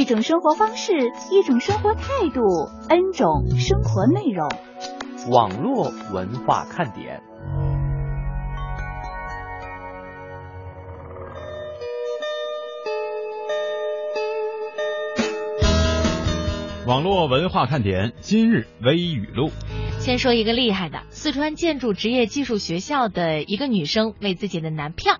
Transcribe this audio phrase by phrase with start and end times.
[0.00, 2.40] 一种生活方式，一种生活态度
[2.88, 4.48] ，N 种生活内容。
[5.30, 7.20] 网络文化看点。
[16.86, 19.50] 网络文化看点今日微语录。
[19.98, 25.18] 先说一个厉害的，四川建筑职业技术学校的一个女生为自己的男票。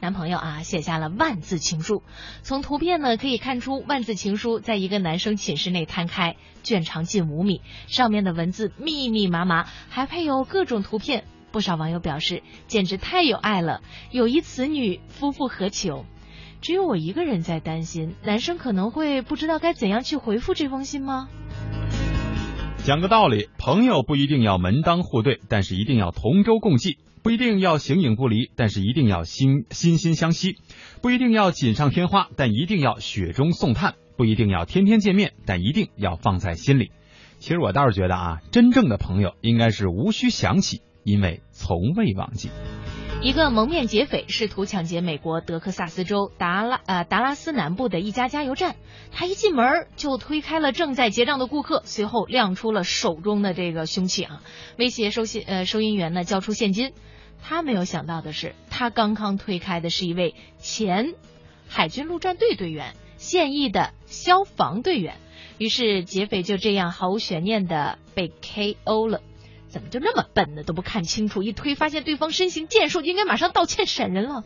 [0.00, 2.02] 男朋友啊，写下了万字情书。
[2.42, 11.24] 从图片呢可以看出，万字情书在一个男生寝室内摊开，卷长近五米，上面的文字密密麻麻，还配有各种图片。
[11.50, 13.80] 不少网友表示，简直太有爱了，
[14.12, 16.04] 友谊此女，夫复何求？
[16.60, 21.28] 只有我一个人在担心，男生可能会不知道该怎样去回复这封信吗？
[22.84, 30.52] 讲个道理，朋友不一定要门当户对，但是一定要同舟共济；不一定要形影不离，但是一定要心心心相惜；
[31.02, 36.90] 不一定要锦上添花，但一定要雪中送炭；不一定要天天见面，但一定要放在心里。
[37.38, 42.48] 其实我倒是觉得啊，真正的朋友应该是无需想起，因为从未忘记。
[43.20, 48.76] 一个蒙面劫匪试图抢劫美国德克萨斯州达拉呃达拉斯南部的一家加油站，
[49.12, 54.40] 他一进门就推开了正在结账的顾客，随后亮出了手中的这个凶器啊，
[54.78, 56.92] 威胁收信呃收银员呢交出现金。
[57.42, 61.14] 他没有想到的是，他刚刚推开的是一位前
[61.66, 65.16] 海军陆战队队员，现役的消防队员。
[65.58, 69.22] 于是劫匪就这样毫无悬念的被 KO 了。
[69.68, 70.62] 怎么就那么笨呢？
[70.62, 74.44] 都不看清楚，一推发现对方身形健硕，应该马上道歉闪人了。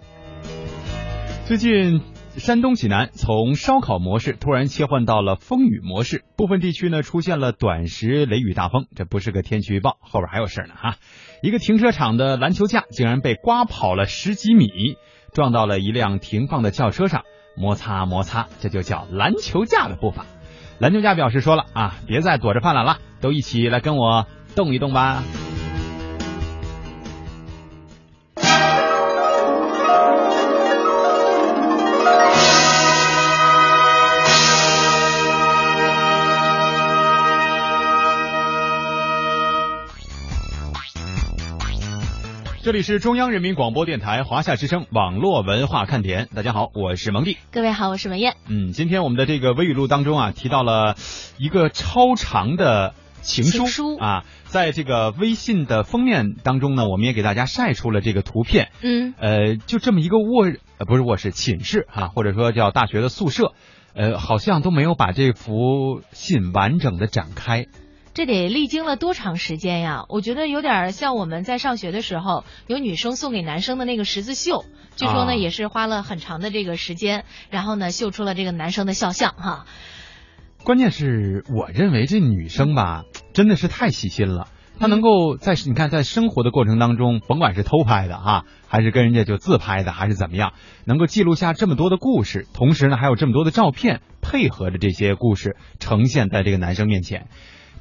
[1.47, 2.01] 最近，
[2.37, 8.87] 山东济南从烧烤模式突然切换到了风雨模式，部分地区呢出现了短时雷雨大风。
[8.97, 10.97] 这不是个天气预报，后边还有事呢哈！
[11.43, 14.67] 一个停车场的篮球架竟然被刮跑了十几米，
[15.33, 17.23] 撞到了一辆停放的轿车上，
[17.57, 20.25] 摩擦摩擦，这就叫篮球架的步伐。
[20.79, 24.27] 篮球架表示说了啊，别再躲着犯懒了，都一起来跟我。
[24.55, 25.23] 动一动吧。
[42.63, 47.37] 这里是中央人民广播电台华夏之声网络文化看点，大家好，我是蒙蒂。
[47.51, 48.37] 各位好，我是文艳。
[48.49, 50.95] 嗯，今天我们的这个微语录当中啊，提到了
[51.39, 52.95] 一个超长的。
[53.21, 58.71] 情书，啊，在这个微信的封面当中呢，我们也给大家晒出了这个图片。
[58.81, 60.47] 嗯，呃，就这么一个卧，
[60.79, 63.55] 呃，不是卧室，寝室哈、啊，或者说叫大学的宿舍，
[63.95, 67.67] 呃，好像都没有把这幅信完整的展开。
[68.15, 70.05] 这得历经了多长时间呀？
[70.11, 79.65] 我觉得有点像我们在上学的时候，有女生送给男生的那个十字绣，据说呢、啊、也是花了很长的这个时间，然后呢绣出了这个男生的肖像哈。
[80.63, 84.49] 关键是我认为这女生吧，真的是太细心了。
[84.79, 90.53] 她能够在你看在生活的过程当中，甭管是偷拍的哈，还是跟人家就自拍的，还是怎么样，
[90.85, 97.29] 能够记录下这么多的故事，同时呢还有这么多的照片配合着这些故事呈现在这个男生面前。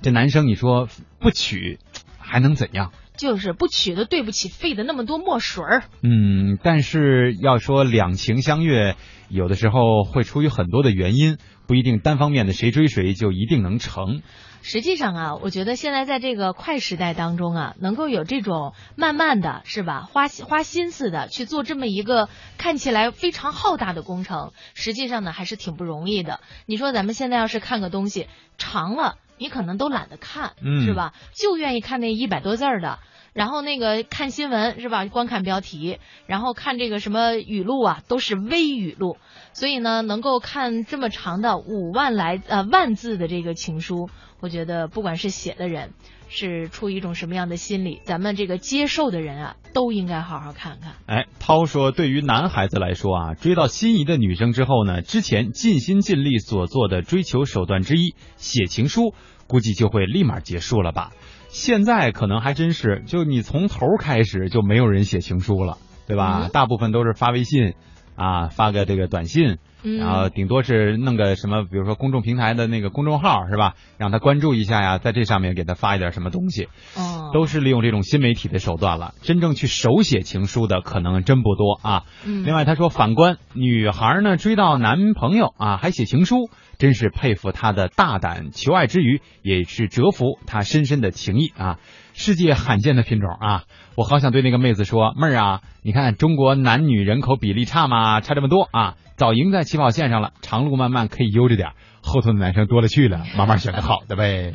[0.02, 0.88] 这男生你说
[1.20, 1.80] 不娶
[2.18, 2.92] 还能怎样？
[3.18, 5.84] 就是不娶的对不起费的那么多墨水儿。
[6.02, 8.96] 嗯，但是要说两情相悦，
[9.30, 14.22] 有的时候会出于很多的原因，不一定单方面的谁追谁就一定能成。
[14.62, 26.40] 实际上啊，我觉得现在在这个快时代当中啊，能够有这种慢慢的是吧，花花心思的去做这么一个看起来非常浩大的工程，实际上呢还是挺不容易的。
[26.66, 28.28] 你说咱们现在要是看个东西
[28.58, 29.16] 长了。
[29.38, 31.14] 你可能都懒得看，嗯、是吧？
[31.34, 33.00] 就愿意看那一百多字儿的，
[33.34, 35.04] 然后那个看新闻是吧？
[35.08, 35.98] 光看标题，
[36.28, 39.18] 然后看这个什么语录啊，都是微语录。
[39.54, 45.92] 所以呢，能够看这么长的五万来呃万字的这个情书，我觉得不管是写的人
[46.28, 50.94] 是出于一种什么样的心理，咱们这个接受的人啊，都应该好好看看。
[51.06, 59.14] 哎，涛说，对于男孩子来说啊，追到心仪的女生之后呢，之前尽心尽力所做的追求手段之一写情书。
[59.48, 61.12] 估计就会立马结束了吧？
[61.50, 65.78] 现在可能还真是，就你从头开始就没有人写情书了，
[66.08, 66.44] 对吧？
[66.46, 67.74] 嗯、大部分都是发微信
[68.16, 73.74] 啊，发个这个短信，嗯然后顶多是弄个什么，比如说公众平台的那个公众号是吧？
[73.98, 79.14] 让他关注一下呀，在这上面给他发一点什么东西，哦，都是利用这种新媒体的手段了。
[79.22, 82.04] 真正去手写情书的可能真不多啊。
[82.26, 91.80] 嗯另外，他说，反观女孩呢，追到男朋友啊，还写情书，真是佩服她的大胆求爱之余，也是折服她深深的情谊啊。
[92.14, 93.64] 世界罕见的品种啊！
[93.96, 98.22] 我好想对那个妹子说，妹儿啊，你看中国男女人口比例差吗？
[98.22, 100.32] 差这么多啊，早赢在起跑线上了。
[100.42, 101.72] 长路漫漫可以悠着点，
[102.02, 104.54] 后头的男生多了去了，慢慢选个好的呗。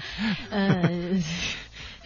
[0.51, 1.23] 嗯，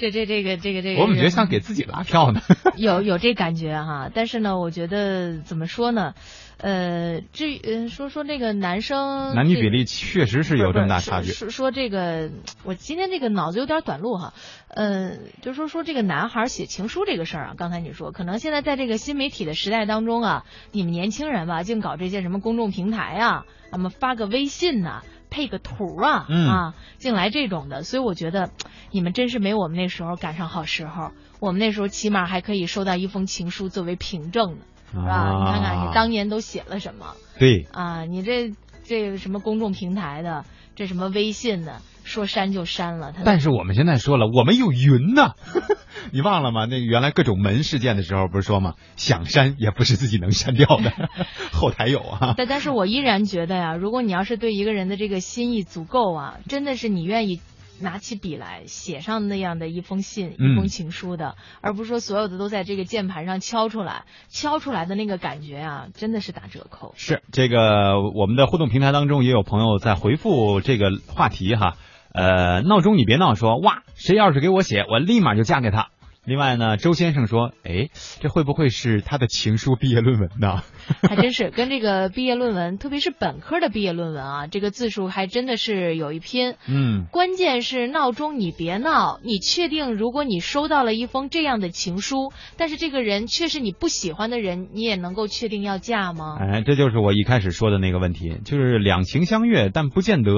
[0.01, 2.41] 这这这个这个这个，我怎么觉得像给自己拉票呢？
[2.77, 6.15] 有有这感觉哈，但是呢，我觉得怎么说呢？
[6.57, 11.33] 呃，至于呃说说那个男生男女比例确实是有这么大差距。
[11.33, 12.31] 说说这个，
[12.65, 14.35] 我今天这个脑子有点短路哈，
[14.69, 28.51] 呃，就说说这个男孩写情书这个事儿啊，刚才你说，可能现在在这个新媒体的时代当中啊，你们年轻人吧，净搞这些什么公众平台啊，那么发个微信呐、配个图啊，嗯啊，竟来这种的，所以我觉得
[28.91, 34.59] 你们真是没我们那时候赶上好时候，我们那时候起码还可以收到一封情书作为凭证呢，
[34.93, 35.39] 是吧？
[35.39, 37.15] 你看看你当年都写了什么。
[37.39, 38.53] 对，啊，你这
[38.85, 40.45] 这什么公众平台的，
[40.75, 45.35] 这什么微信的，说删就删了，他但是我们现在说了，我们有云呐，
[46.13, 46.67] 你忘了吗？
[46.71, 48.75] 那原来各种门事件的时候不是说吗？
[48.97, 50.93] 想删也不是自己能删掉的，
[51.53, 52.35] 后台有啊。
[52.37, 57.41] 但但是我依然觉得呀，如果你要是对一个人的这个心意足够啊，真的是你愿意。
[57.83, 66.93] 拿起笔来写上那样的一封信、嗯一封情书的，而不是说所有的都在这个键盘上敲出来，敲出来的那个感觉啊，真的是打折扣。
[66.99, 71.79] 是这个，我们的互动平台当中也有朋友在回复这个话题哈。
[72.13, 75.89] 呃，闹钟你别闹说，哇，谁要是给我写，我立马就嫁给他。
[76.31, 77.89] 另外呢，周先生说，哎，
[78.21, 80.63] 这会不会是他的情书毕业论文呢？
[81.03, 86.55] 还真是跟这个毕业论文，特别是本科的毕业论文啊，这个字数还真的是有一拼。
[86.69, 89.19] 嗯，关键是闹钟，你别闹！
[89.25, 96.37] 你确定，如果你收到了一封这样的情书，但是这个人却是你不喜欢的人，你也能够确定要嫁吗？
[96.39, 100.31] 哎，这就是我一开始说的那个问题，就是两情相悦，但不见得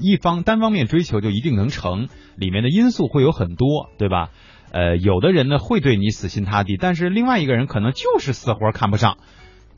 [0.00, 4.30] 一方单方面追求就一定能成，里面的因素会有很多，对吧？
[4.70, 9.16] 呃，有的人呢会对你死心塌地，但是另外一个人可能就是死活看不上，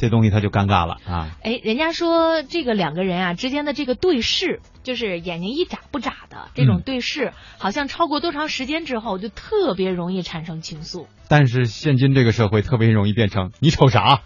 [0.00, 1.36] 这东西他就尴尬了啊。
[1.42, 11.06] 哎，人家说这个两个人啊之间的这个对视，就是眼睛一眨不眨的这种嗯对视，好像超过多长时间之后，就特别容易产生情愫。
[11.28, 14.22] 但是现今这个社会特别容易变成你瞅啥，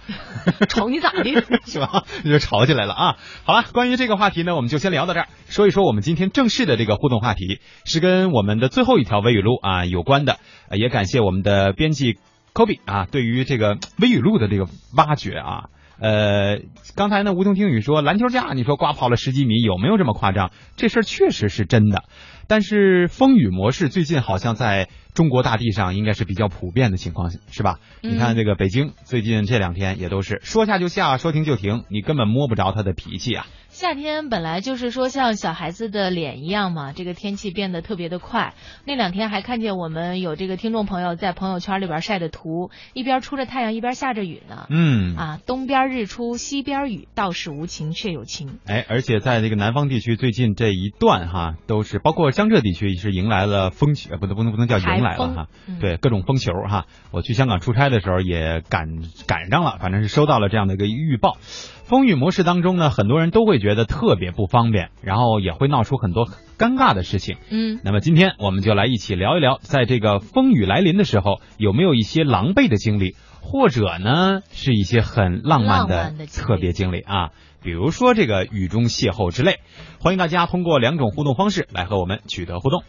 [0.71, 1.25] 瞅你咋的？
[1.67, 2.05] 是吧？
[2.25, 3.17] 就吵起来了啊！
[3.45, 5.29] 好了，关于这个话题呢，我们就先聊到这儿。
[5.49, 10.39] 说一说我们今天正式的这个互动话题，是跟我们的最后一条微语录啊有关的。
[10.71, 12.19] 呃也感谢我们的编辑
[12.55, 15.65] 科比啊，对于这个微语录的这个挖掘啊。
[15.99, 16.61] 呃，
[16.97, 20.51] 刚才呢，梧桐听雨说篮球架，你说刮跑了十几米，有没有这么夸张？
[20.77, 22.05] 这事儿确实是真的，
[22.49, 27.79] 但是风雨模式最近好像在中国大地上应该是比较普遍的情况，是吧？
[28.03, 33.47] 你看嗯这个北京最近这两天也都是说下就下，说停就停，你根本摸不着他的脾气啊。
[33.69, 38.55] 夏天本来就是说像小孩子的脸一样嘛，这个天气变得特别的快。
[38.85, 44.67] 那两天还看见我们有这个听众朋友在朋友圈里边晒的图，一边出着太阳，一边下着雨呢。
[44.71, 48.59] 嗯，啊，东边日出西边雨，道是无晴却有晴。
[48.67, 56.87] 哎，而且在这个南方地区，最近这一段哈，都是包括江浙地区是迎来了风球，呃不能不能不能叫迎来了哈，嗯对各种风球哈。
[57.13, 58.89] 我去香港出差的时候也赶
[59.29, 61.39] 赶上了，反正是收到了这样的一个预报。
[61.85, 66.27] 风雨模式当中呢，很多人都会觉得特别不方便，然后也会闹出很多
[66.59, 67.37] 尴尬的事情。
[67.51, 73.15] 嗯，那么今天我们就来一起聊一聊，在这个风雨来临的时候，有没有一些狼狈的经历，
[73.45, 77.31] 或者呢是一些很浪漫的特别经历啊？
[77.63, 79.61] 比如说这个雨中邂逅之类，
[80.01, 82.83] 欢迎大家通过两种互动方式来和我们取得互动。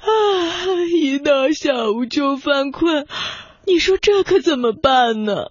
[0.00, 0.04] 啊，
[0.94, 3.06] 一到下午就犯困，
[3.66, 5.46] 你说这可怎么办呢？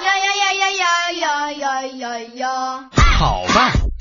[0.00, 0.70] 呀呀呀呀
[1.12, 2.88] 呀呀呀呀呀！
[3.18, 3.72] 好吧，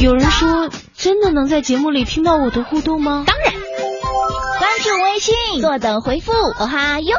[0.00, 3.24] 有人说，真的能在节目里听到我的互动吗？
[3.26, 7.16] 当然，关注微信，坐等回复，哈哟。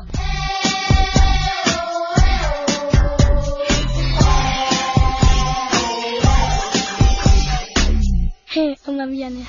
[8.48, 9.42] 嘿，我们演的。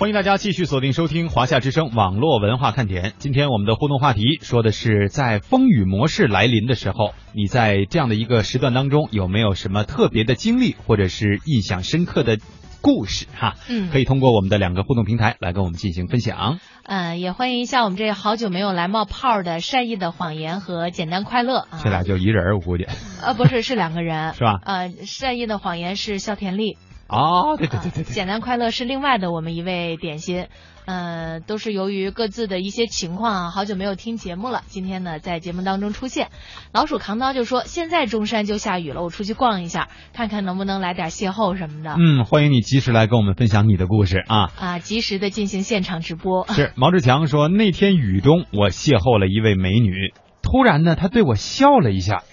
[0.00, 3.12] 欢迎大家继续锁定收听华夏之声网络文化看点。
[3.18, 12.38] 今天我们的互动话题说的是，在风雨模式来临的时候，你在这样的一个时段当中有没有什么特别的经历，或者是印象深刻的
[12.80, 13.26] 故事？
[13.36, 16.60] 哈，嗯可以通过我们的两个互动平台来跟我们进行分享。
[16.84, 21.78] 嗯，也欢迎一下我们这好久没有来冒泡的善意的谎言和简单快乐啊。
[21.84, 22.86] 这俩就一人儿，我估计
[23.22, 24.60] 呃，不是，是两个人， 是吧？
[24.64, 26.78] 呃，善意的谎言是肖田丽，
[27.10, 30.46] 哦，对对对对对，简单快乐是另外的我们一位点心。
[30.86, 34.62] 呃，都是由于各自的一些情况啊，好久没有听节目了。
[34.66, 36.30] 今天呢，在节目当中出现，
[36.72, 44.50] 老鼠扛刀就说：“现在中山就下雨了，我出去逛一下，看看能不能来点邂逅什么的。”嗯，欢迎你及时来跟我们分享你的故事啊。
[44.58, 46.44] 啊，及时的进行现场直播。
[46.50, 50.12] 是毛志强说，那天雨中我邂逅了一位美女，
[50.42, 52.24] 突然呢，她对我笑了一下，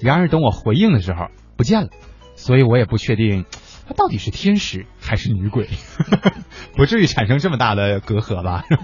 [0.00, 1.26] 然而等我回应的时候
[1.58, 1.88] 不见了，
[2.34, 3.44] 所以我也不确定
[3.86, 5.68] 她到底是天使还是女鬼，
[6.76, 8.64] 不至于产生这么大的隔阂吧？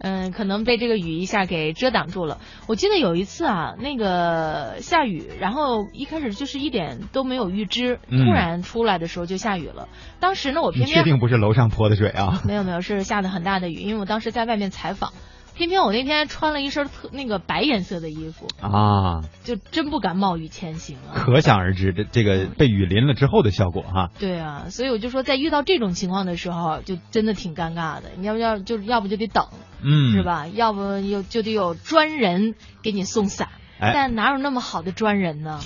[0.00, 2.38] 嗯，可能被这个雨一下给遮挡住了。
[2.68, 9.88] 我记得有一次啊，那个下雨，然后一开始就是一点都没有预知，嗯突然出来的时候就下雨了。
[10.20, 12.40] 当时呢，我你偏偏确定不是楼上泼的水啊？
[12.46, 15.12] 没有没有是下的很大的雨，因为我当时在外面采访，
[15.58, 21.12] 偏偏我那天穿了一身特那个白颜色的衣服，啊，就真不敢冒雨前行啊。
[21.14, 24.10] 可想而知，这这个被雨淋了之后的效果哈。
[24.20, 28.04] 对啊，所以我就说，在遇到这种情况的时候，就真的挺尴尬的。
[28.16, 29.48] 你要不要就要不就得等，
[29.82, 30.22] 嗯，是？
[30.22, 30.46] 吧？
[30.46, 33.48] 要不有就得有专人给你送伞，
[33.80, 35.58] 哎但哪有那么好的专人呢？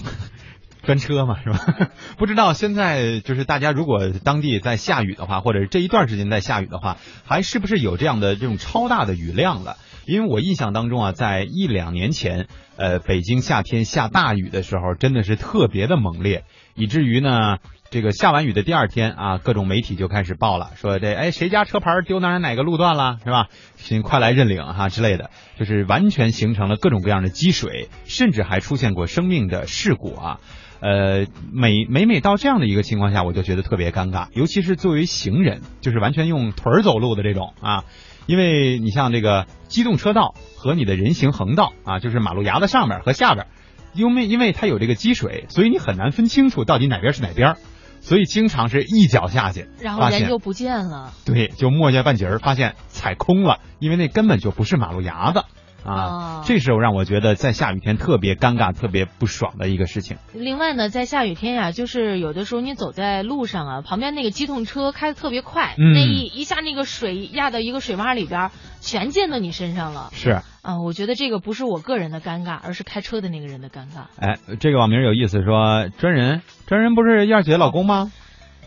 [0.83, 1.91] 专车嘛，是吧？
[2.19, 9.77] 不知道现在就是大家如果当地在下雨的话，或者这一段时间在下雨的话，还是不是有这样的这种超大的雨量了？
[10.05, 17.59] 因为我印象当中啊，在一两年前，呃，北京夏天下大雨的时候，真的是特别的猛烈，以至于呢，
[17.89, 23.47] 这个下完雨的第二天啊，各种媒体就开始报了，说这哎谁家车牌丢哪哪个路段了，是吧？
[23.77, 30.41] 请快来认领哈之类的，就是完全形成了各种各样的积水，甚至还出现过生命的事故啊。
[30.83, 37.85] 呃，每每每到这样的一个情况下，我就觉得特别尴尬，尤其是作为行人，就是完全用腿儿走路的这种啊，
[38.27, 43.47] 因为你像这个机动车道和你的人行横道啊，就是马路牙子上边和下边，
[43.95, 47.55] 因为因为它有这个积水，所以你很难分清楚到底哪边是哪边，
[48.01, 51.13] 所以经常是一脚下去，然后人就不见了。
[51.25, 55.45] 对，就磨下半截儿，发现踩空了，因为那根本就不是马路牙子
[55.85, 55.95] 啊。
[55.95, 60.17] 哦这时候让我觉得在下雨天特别尴尬、特别不爽的一个事情。
[60.35, 70.09] 另外呢，在下雨天呀，就是有的时候你走在路上啊，旁边那个机动车开的特别快，嗯那一一下那个水压到一个水洼里边，全溅到你身上了。
[70.13, 74.07] 是，啊，我觉得这个不是我个人的尴尬，而是开车的那个人的尴尬。
[74.19, 78.11] 哎，这个网名有意思，说专人，专人不是燕儿姐老公吗？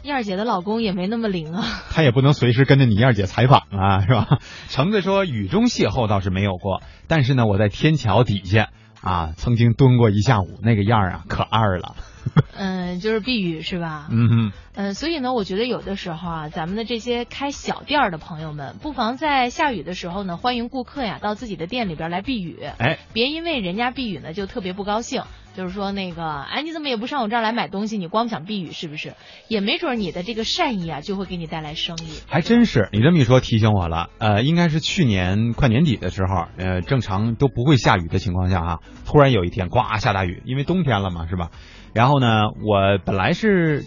[0.05, 1.63] 燕儿姐的老公也没那么灵啊。
[1.89, 4.39] 他也不能随时跟着你燕儿姐采访啊，是吧？
[4.69, 8.69] 橙子说雨中邂逅倒是没有过，但是呢，我在天桥底下
[9.01, 11.95] 啊，曾经蹲过一下午，那个样儿啊，可二了。
[12.57, 14.07] 嗯，就是避雨是吧？
[14.11, 14.51] 嗯嗯。
[14.77, 22.59] 嗯，所以呢，我觉得有的时候啊，咱们的这些开小店儿的朋友们，不妨在下雨的时候呢，欢迎顾客呀到自己的店里边来避雨。
[22.77, 25.23] 哎，别因为人家避雨呢就特别不高兴，
[25.55, 27.97] 就是说那个，哎，你怎么也不上我这儿来买东西？
[27.97, 29.13] 你光想避雨是不是？
[29.47, 32.19] 也没准你的这个善意啊，就会给你带来生意。
[32.27, 41.49] 还真是，你这么一说提醒我了，呃，应该是去年快年底的时候，呃，正常都不会下雨的情况下啊、突然有一天呱下大雨，因为冬天了嘛，是吧？
[41.95, 43.85] 然后呢，我本来是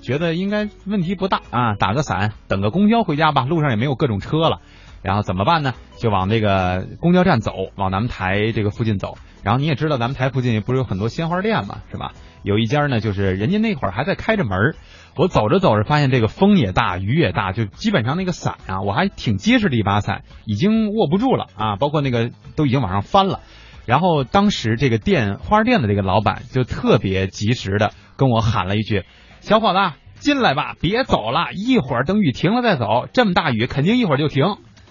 [0.00, 4.60] 觉得应该问题不大啊，打个伞，等个公交回家吧，路上也没有各种车了，
[5.02, 5.74] 然后怎么办呢？
[5.96, 9.18] 就往那个公交站走，往咱们台这个附近走。
[9.42, 12.12] 然后你也知道，咱们台附近不是有很多鲜花店嘛，是吧？
[12.44, 14.76] 有一家呢，就是人家那会儿还在开着门
[15.16, 23.40] 我走着走着，发现这个风也大，雨也大，就基本上那个伞啊，我还挺结实的一把伞，已经握不住了啊，包括那个都已经往上翻了。
[23.88, 29.04] 然后当时这个店花店的这个老板就特别及时的跟我喊了一句
[29.40, 29.78] ：“小伙子，
[30.20, 33.08] 进来吧，别走了，一会儿等雨停了再走。
[33.14, 34.44] 这么大雨，肯定一会儿就停。”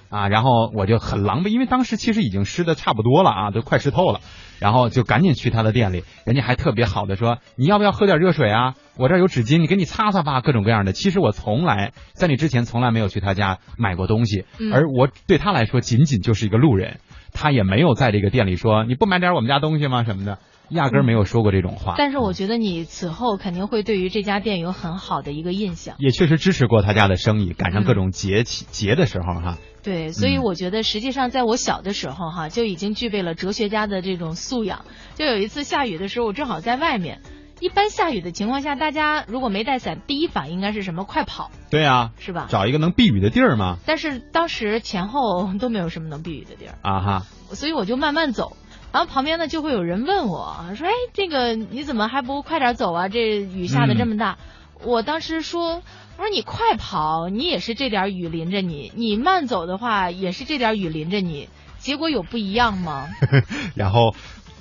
[0.10, 4.22] 啊，然后我就很狼狈，因为当时其实已经湿的差不多了啊，都快湿透了，
[4.58, 8.74] 然后就赶紧去他的店里，人家还特别好的说，你要不要喝点热水啊？
[8.98, 10.94] 我这儿有纸巾，你给你擦擦吧，各种各样的。
[10.94, 17.00] 其实我从来在你之前从来没有去他家买过东西，嗯而我对他来说仅仅就是一个路人，
[17.40, 20.40] 他也没有在这个店里说你不买点我们家东西吗什么的，
[20.70, 21.94] 压根儿没有说过这种话。
[21.96, 25.96] 但是我觉得你此后肯定会对于这家店有很好的一个印象。
[26.00, 29.58] 也确实支持过他家的生意，赶上各种节气、节的时候哈。
[29.84, 34.86] 对，所以嗯我觉得实际上在我小的时候哈，就已经具备了哲学家的这种素养。
[35.14, 37.22] 就有一次下雨的时候，我正好在外面，
[37.60, 41.04] 一般下雨的情况下，大家如果没带伞，第一反应应该是什么？
[41.04, 42.48] 快跑，对啊，是吧？
[42.50, 43.78] 找一个能避雨的地儿嘛。
[43.86, 48.56] 但是当时前后都没有什么能避雨的地儿啊哈，所以我就慢慢走。
[48.94, 53.10] 然后旁边呢就会有人问我说：“哎，这个你怎么还不快点走啊？
[53.10, 54.38] 这雨下的这么大。”
[54.84, 55.82] 我当时说
[56.18, 61.50] ：“我说你快跑，你也是这点雨淋着你；你慢走的话，也是这点雨淋着你。
[61.80, 63.08] 结果有不一样吗？”
[63.76, 64.16] 然后。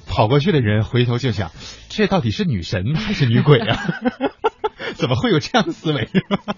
[0.08, 1.50] 跑过去的人回头就想，
[1.88, 3.78] 这到底是女神还是女鬼啊？
[4.96, 6.08] 怎么会有这样的思维？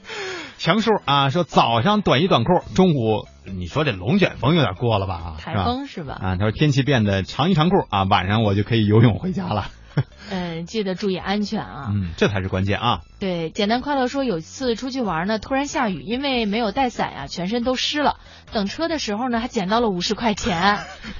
[0.59, 5.37] 强叔啊，说早上短衣短裤，中午你说这龙卷风有点过了吧？
[5.38, 6.19] 台风是吧？
[6.21, 9.69] 啊，他说天气变得长衣长裤啊，晚上我就可以游泳回家了。
[10.31, 11.88] 嗯，记得注意安全啊。
[11.90, 13.00] 嗯，这才是关键啊。
[13.19, 18.17] 对，简单快乐说，有一次出去玩呢，突然下雨，因为没有带伞呀，全身都湿了。
[18.52, 20.78] 等车的时候呢，还捡到了五十块钱。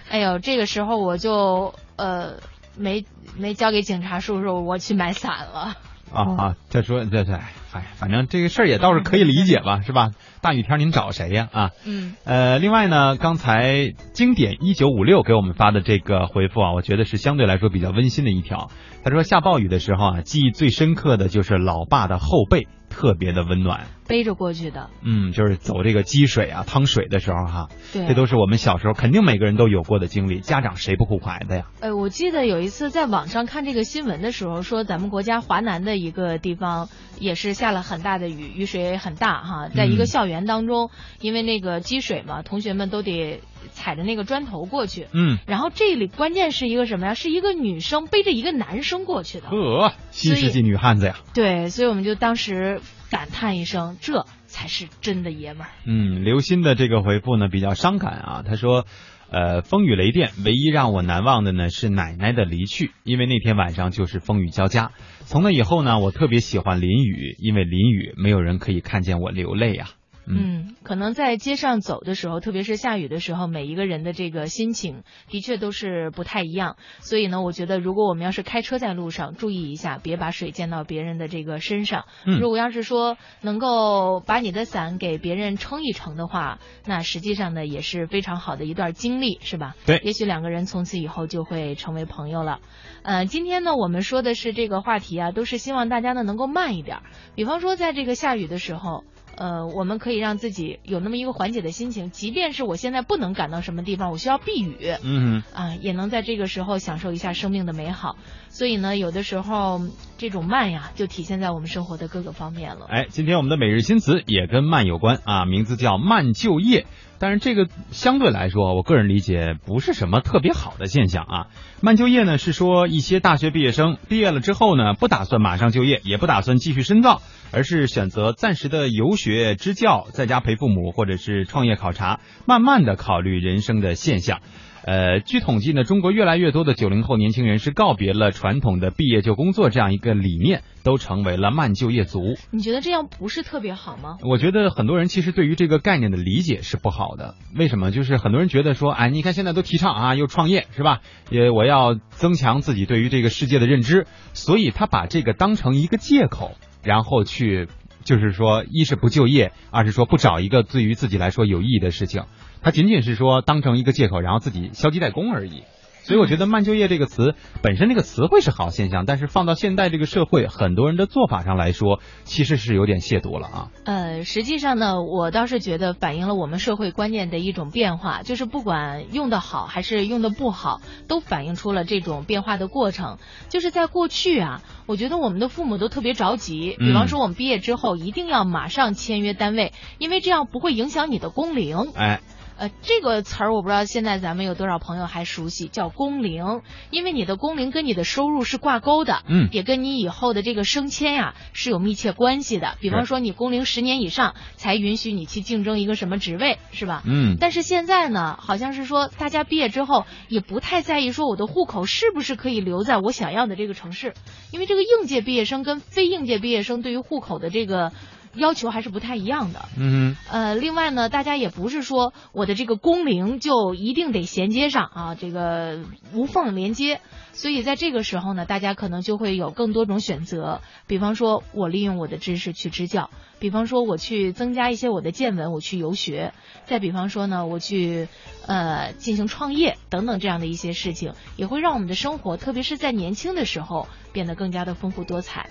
[0.08, 1.75] 哎呦，这个时候我就。
[1.99, 2.37] 呃，
[2.78, 3.05] 没
[3.37, 5.75] 没交给警察叔叔，我去买伞了。
[6.11, 10.12] 啊啊，他说这这，哎，反正这个事儿也倒是可以理解吧，是吧？
[10.40, 11.49] 大雨天您找谁呀？
[11.52, 18.71] 啊，嗯，呃，另外呢，刚才经典一九五六给我们发的这个回复啊，我觉得是相对来说比较温馨的一条。
[19.05, 22.67] 他说下暴雨的时候啊，记忆最深刻的就是老爸的后背。
[22.90, 31.66] 特别的温暖，背着过去的，嗯，就是走这个积水啊、趟水的时候哈，对，这都是我们小时候肯定每个人都有过的经历，家长谁不护孩子呀？
[31.80, 36.88] 哎，我记得有一次在网上看这个新闻的时候，说咱们国家华南的一个地方
[37.20, 43.40] 也是下了很大的雨，雨水很大哈，在一个校园当中，因为那个积水嘛，同学们都得。
[43.72, 47.14] 踩着那个砖头过去，嗯，然后这里关键是一个什么呀？
[47.14, 51.16] 是一个女生背着一个男生过去的，呃，新世纪女汉子呀。
[51.34, 55.68] 对，所以我们就当时感叹一声，这才是真的爷们儿。
[55.86, 58.84] 嗯，刘鑫的这个回复呢比较伤感啊，他说，
[59.30, 64.92] 呃，风雨雷电，唯一让我难忘的呢是奶奶的离去，因为那天晚上就是风雨交加。
[65.20, 69.88] 从那以后呢，我特别喜欢淋雨，因为淋雨没有人可以看见我流泪啊。
[70.30, 76.76] 嗯，可能在街上走的时候，特别是下雨的时候，每一个人的这个心情的确都是不太一样。
[77.00, 82.04] 所以呢，我觉得如果我们要是开车在路上，注意一下，别把水溅到别人的这个身上。
[82.25, 89.75] 如果要是说能够把你的伞给别人撑一撑的话，那实际上呢也是非常好的一段经历，是吧？
[89.86, 92.60] 对，也许两个人从此以后就会成为朋友了。
[93.02, 96.99] 呃，今天呢，我们说的是这个话题啊，都是希望大家呢能够慢一点。
[97.34, 99.04] 比方说，在这个下雨的时候。
[99.38, 108.16] 呃，我们可以让自己有那么一个缓解的心情，即便是我现在不能赶到什么地方，我需要避雨，嗯，啊，也能在这个时候享受一下生命的美好。
[108.48, 109.80] 所以呢，有的时候
[110.16, 112.86] 这种慢呀，就体现在我们生活的各个方面了。
[112.88, 116.86] 哎，今天我们的每日新词也跟慢有关啊，名字叫慢就业。
[117.19, 121.47] 但是这个相对来说，我个人理解不是什么特别好的现象啊。
[121.81, 127.21] 慢就业呢，是说一些大学毕业生毕业了之后呢，不打算马上就业，也不打算继续深造，
[127.52, 134.41] 而是选择暂时的游学、支教，在家陪父母，或者是创业考察，慢慢的考虑人生的现象。
[134.84, 142.36] 呃，据统计呢，中国越来越多的九零后年轻人是告别了传统的毕业就工作这样一个理念，都成为了慢就业族。
[142.50, 144.19] 你觉得这样不是特别好吗？
[144.23, 147.34] 我觉得很多人其实对于这个概念的理解是不好的。
[147.56, 147.91] 为什么？
[147.91, 151.00] 就是很多人觉得说，哎，你看现在都提倡啊，又创业是吧？
[151.30, 157.69] 也我要增强自己对于这个世界的认知，所以他把这个当成一个借口，然后去
[158.04, 162.23] 就是说，一是不就业，二是说不找一个对于自己来说有意义的事情。
[162.62, 165.62] 他仅仅是说当成一个借口，然后自己消极怠工而已。
[166.04, 173.68] 所以我觉得“慢就业”这个词本身这个词汇是好现象，但是放到现代这个社会，很多人的做法上来说，其实是有点亵渎了啊。
[173.84, 183.18] 呃，实际上呢，我倒是觉得反映了我们社会观念的一种变化，就是不管用的好还是用的不好，都反映出了这种变化的过程。
[183.50, 191.76] 就是在过去啊，我觉得我们的父母都特别着急，比方说我们毕业之后一定要马上签约单位，因为这样不会影响你的工龄。
[191.94, 192.23] 哎。
[192.58, 202.76] 呃，这个词儿我不知道现在咱们有多少朋友还熟悉，叫工龄，因为你的工龄跟你的收入是挂钩的，嗯，也跟你以后的这个升迁呀是有密切关系的。
[202.80, 207.04] 比方说你工龄十年以上才允许你去竞争一个什么职位，是吧？
[207.06, 207.36] 嗯。
[207.38, 214.14] 但是现在呢，好像是说大家毕业之后也不太在意说我的户口是不是可以留在我想要的这个城市，
[214.50, 217.92] 因为这个应届毕业生跟非应届毕业生对于户口的这个。
[218.38, 219.68] 要求还是不太一样的。
[219.76, 225.80] 嗯呃，另外呢，大家也不是说我的这个工龄就一定得衔接上啊，这个
[226.14, 227.00] 无缝连接。
[227.32, 230.60] 所以在这个时候呢，大家可能就会有更多种选择。
[230.88, 236.32] 比方说，我利用我的知识去支教；比方说，我去增加一些我的见闻，我去游学；
[236.66, 238.08] 再比方说呢，我去
[238.46, 245.50] 呃进行创业等等这样的一些事情，也会让我们的生活，特别是在年轻的时候，变得更加的丰富多彩。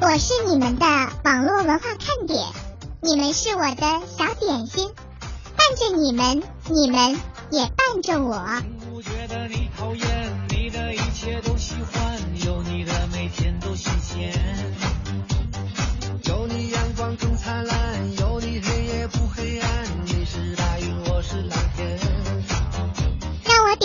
[0.00, 0.86] 我是你们的
[1.24, 2.38] 网络文化看点，
[3.02, 4.90] 你们是我的小点心，
[5.56, 7.18] 伴着你们，你们
[7.50, 8.42] 也伴着我。
[8.90, 14.45] 不觉得你讨厌，你的一切都喜欢，有你的每天都新鲜。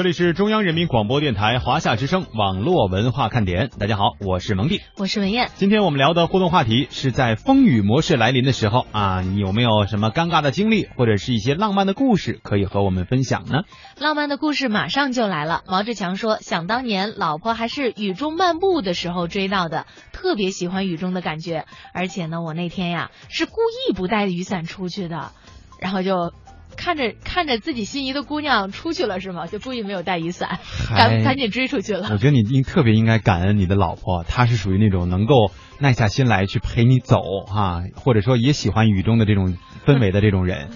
[0.00, 3.68] 这里是中央人民广播电台华夏之声网络文化看点。
[3.78, 5.50] 大家好，我是蒙蒂，我是文燕。
[5.56, 13.64] 今天我们聊的互动话题是在风雨模式来临的时候啊，你有没有什么尴尬的经历，或者是一些浪漫的故事可以和我们分享呢？
[13.98, 15.64] 浪漫的故事马上就来了。
[15.66, 19.84] 毛志强说，想当年老婆还是雨中漫步的时候追到的，
[20.14, 21.66] 特别喜欢雨中的感觉。
[21.92, 25.32] 而且呢，我那天呀是故意不带雨伞出去的，
[25.78, 26.32] 然后就。
[26.76, 29.46] 看着看着自己心仪的姑娘出去了是吗？
[29.46, 30.60] 就故意没有带雨伞，
[30.94, 32.08] 赶赶紧追出去了。
[32.10, 39.56] 我觉得你应特别应该感恩你的老婆，她是属于那种能够耐下心来去陪你走哈、或者说也喜欢雨中的这种
[39.86, 40.70] 氛围的这种人。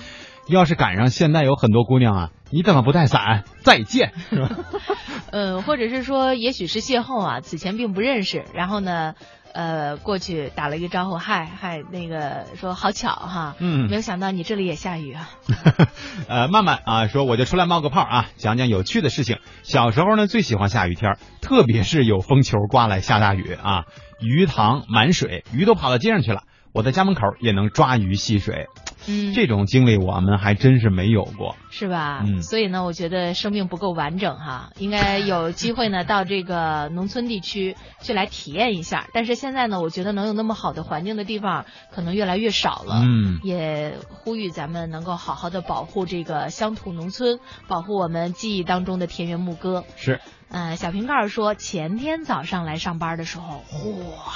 [0.47, 3.43] 要是赶上现在有很多姑娘啊，你怎么不带伞？
[3.65, 4.49] 再见，是吧？
[5.33, 9.15] 呃，或者是说，也许是邂逅啊，此前并不认识，然后呢，
[9.53, 15.31] 呃，过去打了一个招呼，嗨嗨，那个说好巧哈，嗯没有想到你这里也下雨啊。
[16.31, 19.39] 呃，曼曼啊，说我就出来冒个泡啊，讲讲有趣的事情。
[19.65, 23.87] 小时候呢，最喜欢下雨天，特别是有风球刮来下大雨啊，
[24.21, 28.69] 鱼塘满水，鱼都跑到街上去了，我在家门口也能抓鱼戏水。
[29.07, 31.57] 嗯，这种经历我们还真是没有过。
[31.71, 32.23] 是吧？
[32.25, 39.09] 嗯所以呢，我觉得生命不够完整哈，应该有机会呢到这个农村地区去来体验一下。
[39.13, 43.03] 但是现在呢，我觉得能有那么好的环境的地方可能越来越少了。
[43.05, 49.85] 嗯也呼吁咱们能够好好的保护这个乡土农村，保护我们记忆当中的田园牧歌。
[49.97, 54.33] 是，呃，小瓶盖说，前天早上来上班的时候，哗，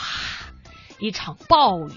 [0.98, 1.92] 一场暴雨，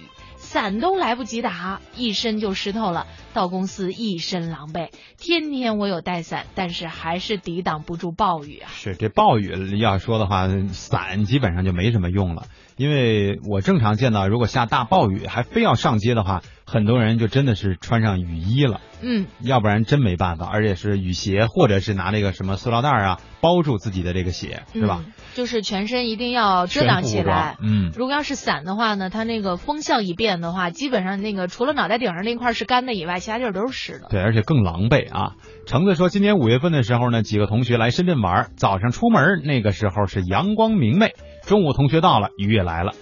[0.51, 3.07] 伞都来不及打，一身就湿透了。
[3.33, 8.67] 到公司一身狼狈，天天我有带伞，但是还是抵挡不住暴雨啊。
[8.73, 12.47] 是这暴雨要说的话，伞基本上就没什么用了。
[12.81, 20.49] 因为我正常见到，如果下大暴雨还非要上街的话，很多人就真的是穿上雨衣了，嗯，要不然真没办法。
[20.51, 25.03] 而且是雨鞋，或者是拿那个什么塑料袋啊包住自己的这个鞋，是吧？
[25.05, 27.55] 嗯就是全身一定要遮挡起来。
[27.61, 34.07] 嗯，如果要是伞的话呢，它那个风向一变的话，基本上那个除了脑袋顶上那块是干的以外，其他地儿都是湿的。
[34.09, 35.35] 对，而且更狼狈啊。
[35.65, 41.13] 橙子说，今年五月份的时候呢，几个同学来深圳玩，早上出门那个时候是阳光明媚，
[41.45, 42.93] 中午同学到了，雨也来了。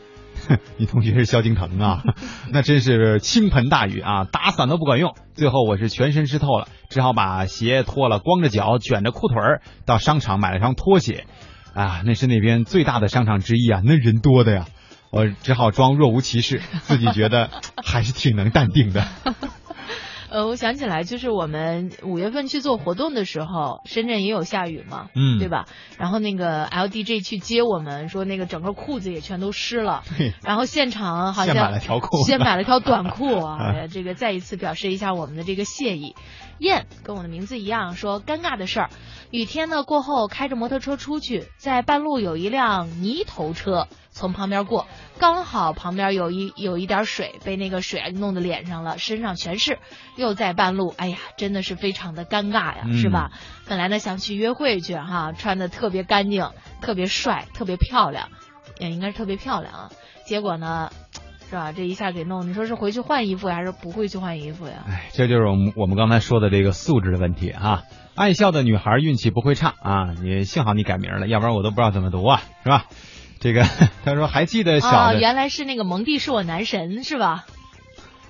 [0.77, 2.01] 你同学是萧敬腾啊，
[2.51, 5.13] 那真是倾盆大雨啊，打伞都不管用。
[5.35, 11.25] 最后我是全身湿透了，只好把鞋脱了，光着脚卷着裤腿儿到商场买了双拖鞋。
[11.73, 14.65] 啊，那是那边最大的商场之一啊，那人多的呀。
[15.11, 17.49] 我只好装若无其事，自己觉得
[17.83, 19.07] 还是挺能淡定的。
[20.29, 25.65] 呃，我想起来，就是我们五月份去做活动的时候，深圳也有下雨嘛，嗯对吧？
[25.97, 36.15] 然后那个 LDJ 去接我们，说那个整个裤子也全都湿了，嘿然后现场好像先买了条裤先买了条 短裤啊，这个再一次表示一下我们的这个谢意。
[36.59, 38.89] 燕跟我的名字一样，说尴尬的事儿，
[39.31, 43.87] 雨天呢过后开着摩托车出去，在半路有一辆泥头车
[44.19, 44.85] 从旁边过，
[45.17, 49.79] 刚好旁边有一有一点水，被那个水弄得脸上了，身上全是，
[50.17, 53.31] 又在半路，哎呀，真的是非常的尴尬呀，嗯是吧？
[53.65, 56.49] 本来呢想去约会去哈，穿的特别干净，
[56.81, 58.27] 特别帅，特别漂亮，
[58.77, 59.89] 也应该是特别漂亮啊，
[60.25, 60.89] 结果呢。
[61.49, 61.71] 是吧？
[61.71, 64.85] 这一下给弄，你说是回去换衣服呀，还是不会去换衣服呀？
[64.87, 67.81] 哎，这就是我们我们刚才说的这个素质的问题啊。
[68.13, 72.85] 爱笑的女孩运气不会差啊，你幸好你改名了，要不然我都不知道怎么读啊，是吧？
[73.39, 73.63] 这个
[74.03, 77.45] 他说还记得小哦，原来是那个蒙蒂是我男神是吧？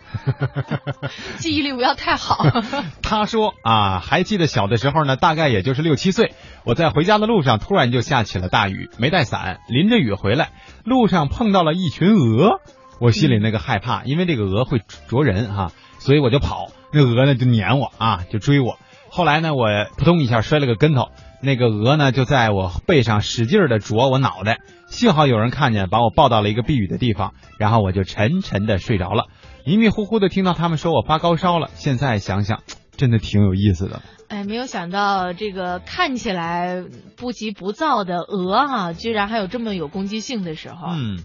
[1.37, 2.43] 记忆力不要太好。
[3.01, 10.49] 他说啊，还记得小的时候呢，大概也就是六七岁，我在回家的路上突然就下起了大雨，没带伞，淋着雨回来，
[10.83, 12.59] 路上碰到了一群鹅，
[12.99, 18.77] 我心里那个害怕，因为这个鹅会啄人哈、所以我就跑，那鹅呢就撵我啊，就追我。
[19.11, 19.67] 后来呢，我
[19.97, 21.09] 扑通一下摔了个跟头，
[21.41, 29.25] 那个鹅呢就在我背上使劲的啄我脑袋，幸好有人看见，把我抱到了一个避雨的地方，然后我就沉沉的睡着了。
[29.65, 32.61] 迷迷糊糊的听到他们说我发高烧了，现在想想
[32.97, 34.01] 真的挺有意思的。
[34.27, 36.83] 哎，没有想到这个看起来
[37.15, 40.89] 不急不躁的鹅哈、居然还有这么有攻击性的时候。
[40.91, 41.19] 嗯，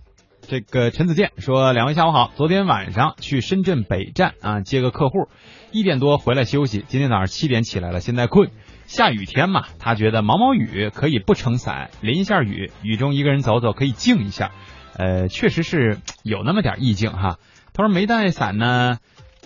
[0.46, 5.28] 这个陈子健说：“两位下午好，昨天晚上去深圳北站啊接个客户，
[5.72, 8.50] 一点多回来休息，今天早上七点起来了，现在困。
[8.86, 14.52] 下雨天嘛，他觉得毛毛雨可以不撑伞，淋一下雨，雨中一个人走走可以静一下，
[14.96, 17.38] 呃，确实是有那么点意境哈。
[17.72, 18.98] 他说没带伞呢，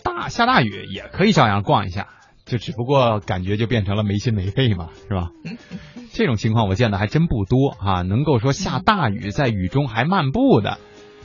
[0.03, 2.09] 大下大雨也可以照样逛一下，
[2.45, 5.31] 就只不过感觉就变成了没心没肺嘛，是吧？
[6.13, 10.79] 这种情况我见的还真不多啊，能够说下大雨在雨中还漫步的，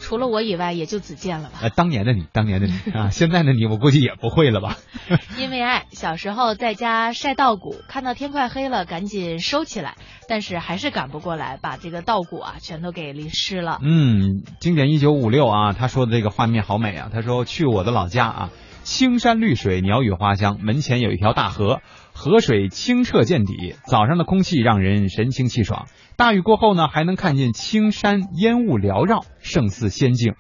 [0.03, 1.59] 除了我以外，也就子健了吧。
[1.61, 4.77] 呃，当年的你，当年的你 啊，现在的你我估计也不会了吧？
[5.39, 9.95] 因为爱，小时候在家晒稻谷，看到天快黑了，赶紧收起来，
[10.27, 13.79] 但是还是赶不过来，把这个稻谷啊全都给淋湿了。
[13.81, 17.09] 嗯，经典一九五六啊，他说的这个画面好美啊。
[17.13, 18.49] 他说去我的老家啊，
[18.83, 25.87] 青山绿水，鸟语花香，门前有一条大河，河水清澈见底，早上的空气让人神清气爽。
[26.17, 30.33] 大雨过后呢，还能看见青山烟雾缭绕，胜似仙境。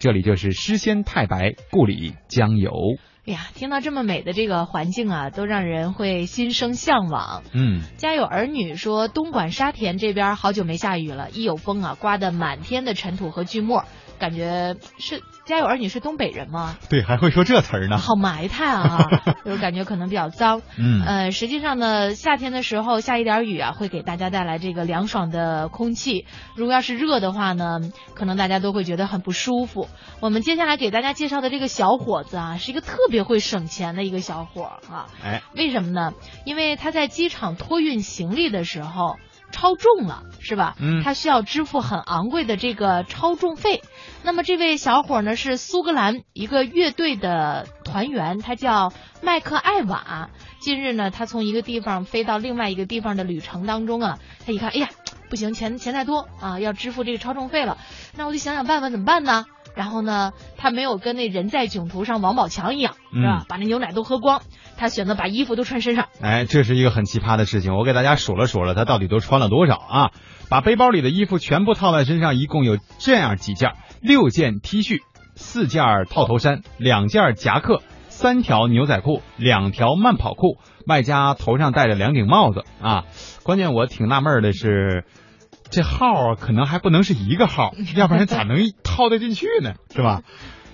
[0.00, 2.72] 这里就是诗仙太白，故里江油。
[3.26, 7.42] 哎呀，听到这么美的这个环境啊，都让人会心生向往。
[7.54, 13.84] 嗯，家有儿女说，东莞沙田这边好久没下雨了，一有风啊，刮得满天的尘土和锯末，
[14.24, 16.78] 感觉是家有儿女是东北人吗？
[16.88, 17.98] 对，还会说这词儿呢。
[17.98, 19.06] 好埋汰啊，
[19.44, 20.62] 就是感觉可能比较脏。
[20.78, 26.24] 嗯呃，实际上呢，夏天的时候下一点雨啊，会给大家带来这个凉爽的空气。
[26.56, 27.80] 如果要是热的话呢，
[28.14, 29.88] 可能大家都会觉得很不舒服。
[30.20, 35.08] 我们接下来给大家介绍的这个小伙子啊，是一个特别会省钱的一个小伙儿啊。
[35.22, 36.14] 哎，为什么呢？
[36.46, 39.16] 因为他在机场托运行李的时候
[39.54, 40.74] 超重了，是吧？
[40.80, 43.82] 嗯他需要支付很昂贵的这个超重费。
[44.24, 50.30] 那么这位小伙呢是苏格兰一个乐队的团员，他叫麦克艾瓦。
[50.58, 54.88] 近日呢，他从一个地方飞到另外一个地方的旅程当中啊，他一看，哎呀，
[55.30, 57.78] 不行，钱钱太多啊，要支付这个超重费了。
[58.16, 59.46] 那我就想想办法怎么办呢？
[59.74, 63.40] 然后呢，他没有跟那人在囧途上王宝强一样，是吧？
[63.42, 64.42] 嗯把那牛奶都喝光，
[64.76, 66.06] 他选择把衣服都穿身上。
[66.20, 70.10] 哎，这是一个很奇葩的事情，我给大家数了数了，他到底都穿了多少啊？
[70.48, 75.00] 把背包里的衣服全部套在身上，一共有这样几件：六件 T 恤，
[75.34, 83.04] 四件套头衫，两件夹克，三条牛仔裤，两条慢跑裤，外加头上戴着两顶帽子啊。
[83.42, 85.04] 关键我挺纳闷的是，
[85.70, 89.74] 这号啊可能还不能是一个号， 要不然咋能套得进去呢？
[89.94, 90.22] 是吧？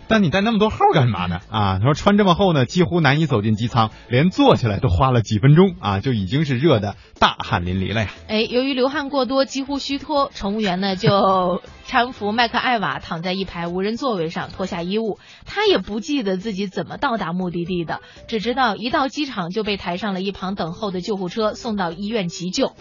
[0.09, 1.39] 但你带那么多号干嘛呢？
[1.51, 8.09] 啊，他说穿这么厚呢，几乎难以走进机舱，连坐起来都花了几分钟啊，就已经是热的大汗淋漓了呀。
[8.27, 15.21] 哎，由于流汗过多，几乎虚脱，乘务员呢就搀扶麦克艾瓦躺在一排无人座位上，脱下衣物。
[15.47, 22.75] 他也不记得自己怎么到达目的地的，只知道一到机场就被抬上了一旁等候的救护车，送到医院急救。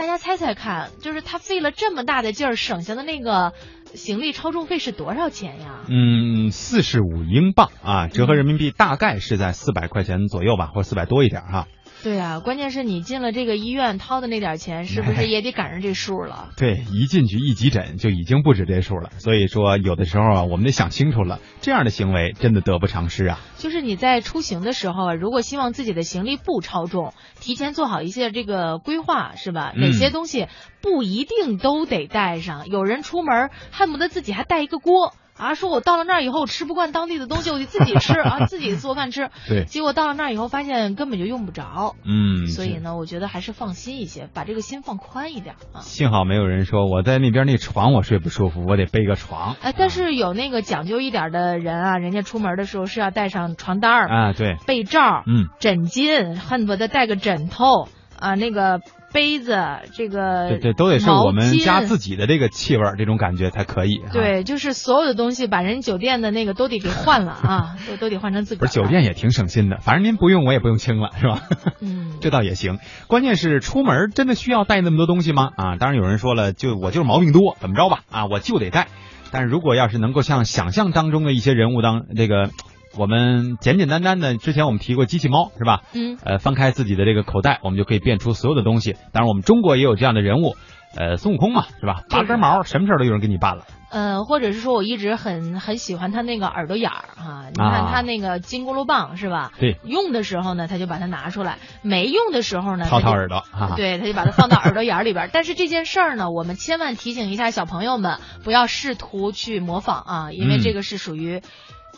[0.00, 3.52] 大家猜猜看，就是他费了这么大的劲儿省下的那个
[3.92, 5.80] 行李超重费是多少钱呀？
[5.88, 11.68] 嗯，四十五英镑啊，折合人民币大概是在四百块钱左右吧，或者四百多一点哈、
[12.02, 16.50] 对啊，关键是你进了这个医院掏的那点钱，是不是也得赶上这数了？
[16.56, 19.10] 对，一进去一急诊就已经不止这数了。
[19.18, 23.38] 所以说，有的时候啊，我们得想清楚了，这样的行为真的得不偿失啊。
[23.58, 29.72] 就是你在出行的时候啊，如果希望自己的行李不超重，提前做好一些这个规划，是吧？
[29.76, 30.46] 嗯哪些东西
[30.80, 32.66] 不一定都得带上？
[32.68, 35.14] 有人出门恨不得自己还带一个锅。
[35.40, 39.30] 啊，说我到了那儿以后吃不惯当地的东西，我就自己吃啊，自己做饭吃。
[39.48, 41.96] 对结果到了那儿以后，发现根本就用不着。
[42.04, 45.80] 嗯，所以呢，我觉得还是放心一些，把这个心放宽一点啊。
[45.80, 54.32] 幸好没有人说我在那边那床我睡不舒服，我得背个床哎，但是有那个讲究一点的人啊，人家出门的时候是要带上床单儿、啊。
[54.32, 57.88] 对，被罩、嗯，枕巾，恨不得带个枕头
[58.20, 58.80] 啊，那个
[59.12, 59.56] 杯子，
[59.94, 68.66] 这个对对，都得是我们家自己的这个气味儿，这种感觉才可以、啊。，对，就是所有的东西，把人酒店的那个都得给换了啊， 都都得换成自个不。
[68.66, 71.42] 是酒店也挺省心的，反正您不用我也不用清了，是吧？
[71.80, 72.78] 嗯， 这倒也行。
[73.08, 75.50] 关键是出门真的需要带那么多东西吗？
[75.56, 78.00] 啊，当然有人说了，就我就是毛病多，怎么着吧？
[78.10, 78.86] 啊，我就得带。
[79.32, 82.50] 但是如果要是能够像想象当中的一些人物当这个
[82.96, 85.82] 我们简简单单的，之前我们提过机器猫是吧？
[85.94, 88.94] 嗯，呃，翻开自己的这个口袋，我们就可以变出所有的东西。
[89.12, 90.56] 当然，我们中国也有这样的人物，
[90.96, 92.02] 呃，孙悟空嘛，是吧？
[92.10, 93.64] 拔根毛，什么事儿都有人给你办了。
[93.90, 99.50] 呃，或者是说我一直很很喜欢他那个耳朵眼儿啊，你看他那个金箍噜棒是吧？
[99.58, 103.42] 对，用的时候呢，他就把它拿出来；没用的时候呢，掏掏耳朵，
[103.76, 105.28] 对，他就把它放到耳朵眼儿里边。
[105.34, 111.42] 但是这件事儿呢，我们千万提醒一下小朋友们，不要试图去模仿啊，因为这个是属于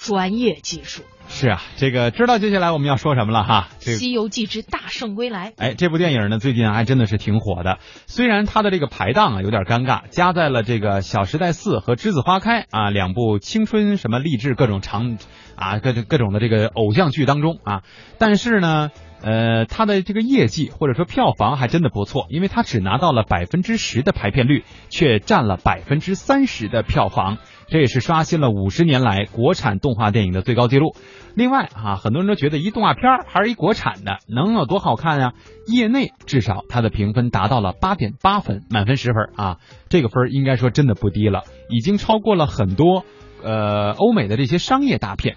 [0.03, 1.03] 专业技术。
[1.29, 5.51] 是啊，这个知道接下来我们要说什么了哈，《西游记之大圣归来》。
[5.57, 7.79] 哎，这部电影呢，最近还真的是挺火的。
[8.07, 15.17] 虽然它的这个排档啊有点尴尬，夹在了这个《小时代四》和《栀子花开》啊两部青春什么励志各种长
[15.55, 17.83] 啊各各种的这个偶像剧当中啊，
[18.19, 18.91] 但是呢，
[19.23, 27.39] 呃，它的这个业绩或者说票房还真的不错，因为它只拿到了百分之十的排片率，却占了百分之三十的票房。
[27.69, 30.95] 这也是刷新了五十年来国产动画电影的最高纪录。
[31.35, 35.33] 另外啊，很多人都觉得一动画片还是一国产的，能有多好看呀？
[35.67, 39.59] 业内至少它的评分达到了八点八分，满分十分啊，
[39.89, 43.05] 这个分应该说真的不低了，已经超过了很多
[43.43, 45.37] 呃欧美的这些商业大片。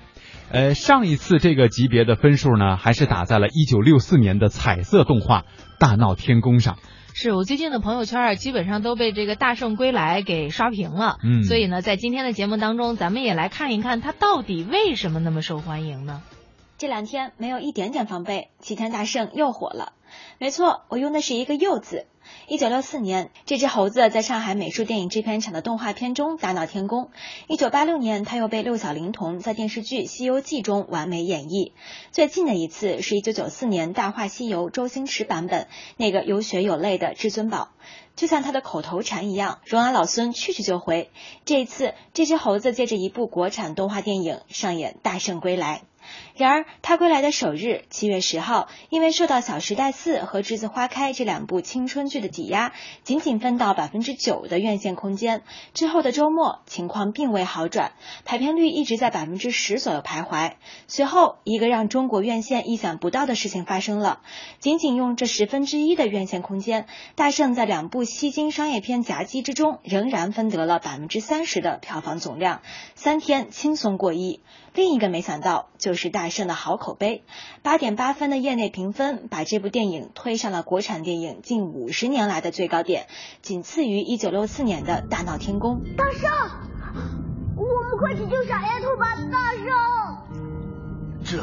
[0.56, 5.42] 呃，上一次这个级别的分数呢，还是打在了一九六四年的彩色动画
[5.80, 6.78] 《大闹天宫》上。
[7.14, 11.18] 是我最近的朋友圈啊，基本上都被这个《大圣归来》给刷屏了。
[11.26, 16.22] 嗯，所以呢，在今天的节目当中，咱们也来看一看它到底为什么那么受欢迎呢？
[16.78, 19.92] 这两天没有一点点防备，齐天大圣又火了。
[20.40, 22.06] 没错，我用的是一个“又”字。
[22.48, 27.10] 一九六四年，这只猴子在上海美术电影制片厂的动画片中大闹天宫。
[27.48, 31.72] 一九八六年，他又被六小龄童在电视剧《西游记》中完美演绎。
[32.12, 37.70] 最近的一次是一九九四年《大话西游》周星驰版本，那个有血有泪的至尊宝，
[38.16, 41.10] 就像他的口头禅一样，容俺老孙去去就回。
[41.46, 45.82] 这一次，这只猴子借着一部国产动画电影上演《大圣归来》。
[46.38, 55.44] 然而，他归来的首日，七月十号，因为受到《小时代四》和《栀子花开》这两部青春剧的挤压，仅仅分到百分之九的院线空间。
[55.74, 57.94] 之后的周末，情况并未好转，
[58.26, 60.56] 排片率一直在百分之十左右徘徊。
[60.88, 64.20] 随后，一个让中国院线意想不到的事情发生了：
[64.60, 72.62] 仅仅用这十分之一的院线空间，大圣在两部吸金商业片夹击之中，仍然分得了百分之三十的票房总量，
[72.94, 74.42] 三天轻松过亿。
[74.74, 77.24] 另一个没想到就是大圣的好口碑，
[77.62, 83.08] 八点八分的业内评分，把这部电影推上了国产电影近五十年来的最高点，
[83.42, 85.82] 仅次于一九六四年的大闹天宫。
[85.98, 86.30] 大圣，
[87.56, 89.16] 我们快去救傻丫头吧！
[89.32, 89.66] 大圣，
[91.24, 91.38] 这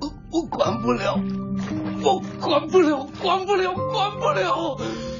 [0.00, 1.18] 我我管不了，
[2.02, 5.11] 我管不了，管不了，管不了。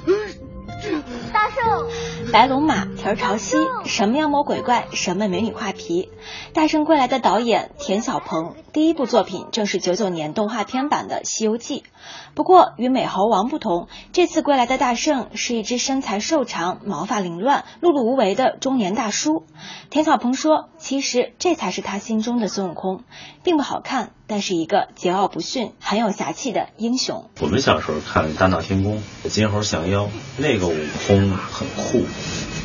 [1.32, 6.10] 大圣，白龙马、条朝西，什么妖魔鬼怪，什么美女画皮。
[6.54, 11.80] 大圣归来的导演田晓鹏，第一部作品正是九九年动画片版的《西游记》。
[12.34, 19.44] 不过与美猴王不同，这次归来的大圣是一只身材瘦长、毛发凌乱、碌碌无为的中年大叔。
[19.88, 23.04] 田晓鹏说：“其实这才是他心中的孙悟空，
[23.44, 30.74] 并不好看，但是一个桀骜不驯、很有侠气的英雄。”我们小时候看《大闹天宫》，金猴降妖，那个悟
[31.06, 32.06] 空很酷，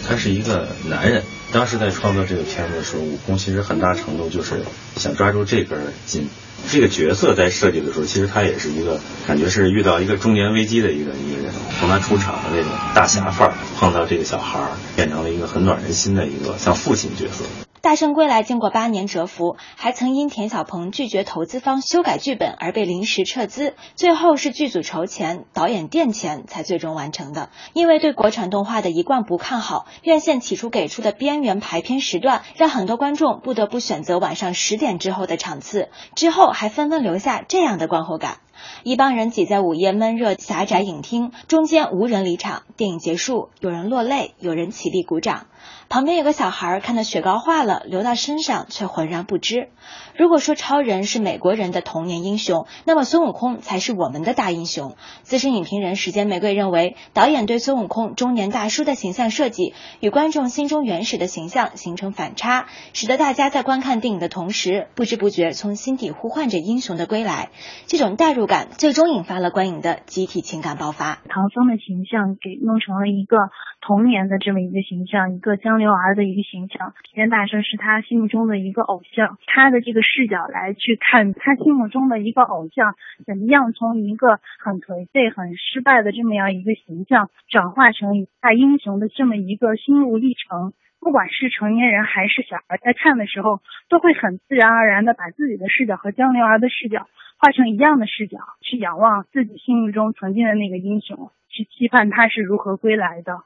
[0.08, 1.24] 他是一个男人。
[1.52, 4.64] 当时在创作这个片子的时候，悟空其实很大程度就是
[4.96, 6.30] 想抓住这根筋。
[6.70, 11.52] 这个角色在设计的时候，其实他也是一个感觉是遇到一个中年危机的一个一个人，
[11.82, 17.44] 从他出场的那种大侠范儿，碰到这个小孩儿，变成了一个很暖人心的一个像父亲角色。
[17.82, 27.50] 大圣归来经过八年蛰伏，还曾因田晓鹏拒绝投资方修改剧本而被临时撤资，最后是剧组筹钱、导演垫钱才最终完成的。
[27.74, 38.40] 因为对国产动画的一贯不看好，院线起初给出的边缘排片时段，让很多观众不得不选择晚上十点之后的场次，之后还纷纷留下这样的观后感。
[38.84, 42.64] 一帮人挤在午夜闷热狭窄影厅，中间无人离场。
[42.76, 45.48] 电影结束，有人落泪，有人起立鼓掌。
[45.90, 49.70] 旁边有个小孩看到雪糕化了，流到身上却浑然不知。
[50.18, 54.96] 如果说超人是美国人的童年英雄，那么孙悟空才是我们的大英雄。
[55.24, 67.50] 资深影评人时间玫瑰认为，导演对孙悟空中年大叔的形象设计与观众心中原始的形象形成反差，使得大家在观看电影的同时，不知不觉从心底呼唤着英雄的归来。
[67.86, 71.20] 这种代入感最终引发了观影的集体情感爆发。
[71.30, 73.38] 唐僧的形象给弄成了一个
[73.82, 76.94] 童年的这么一个形象，一个江流儿的一个形象。
[77.04, 82.96] 齐天大圣是他心目中的一个偶像，他的这个视角来去看他心目中的一个偶像，
[83.26, 90.74] 怎么样从一个很颓废、很失败的这么样一个形象，转化成大英雄的这么一个心路历程。
[91.00, 103.44] 不管是成年人还是小孩，在看的时候都会很自然而然的把自己的视角和江流儿的视角画成一样的视角，去仰望自己心目中曾经的那个英雄，去期盼他是如何归来的。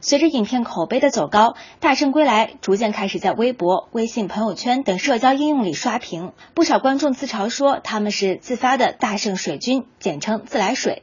[0.00, 1.50] 随着影片口碑的走高，
[1.80, 6.32] 《大圣归来》逐渐开始在微博、微信朋友圈等社交应用里刷屏。
[6.54, 11.02] 不少观众自嘲说他们是自发的大圣水军，简称自来水。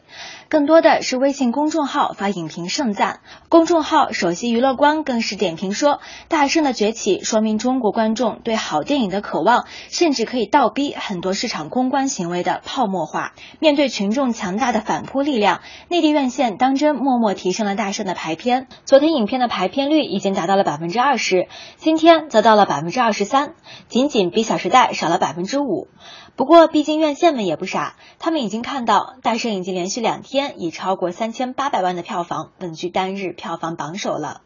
[0.50, 3.20] 更多的是微信公众号发影评盛赞。
[3.50, 13.34] 公众号首席娱乐官更是点评说，大圣的崛起说明中国观众对好电影的渴望，甚至可以倒逼很多市场公关行为的泡沫化。
[13.60, 18.66] 面对群众强大的反扑力量，内地院线当真默默提升了大圣的排片。
[18.86, 21.47] 昨天影片的排片率已经达到了百分之二十，
[21.78, 23.54] 今天则到了百分之二十三，
[23.88, 25.89] 仅仅比《小时代》少了百分之五。
[26.40, 34.40] 不过，毕竟院线们也不傻，他们已经看到《大圣》已经连续两天以超过三千八百万的票房稳居单日票房榜首了。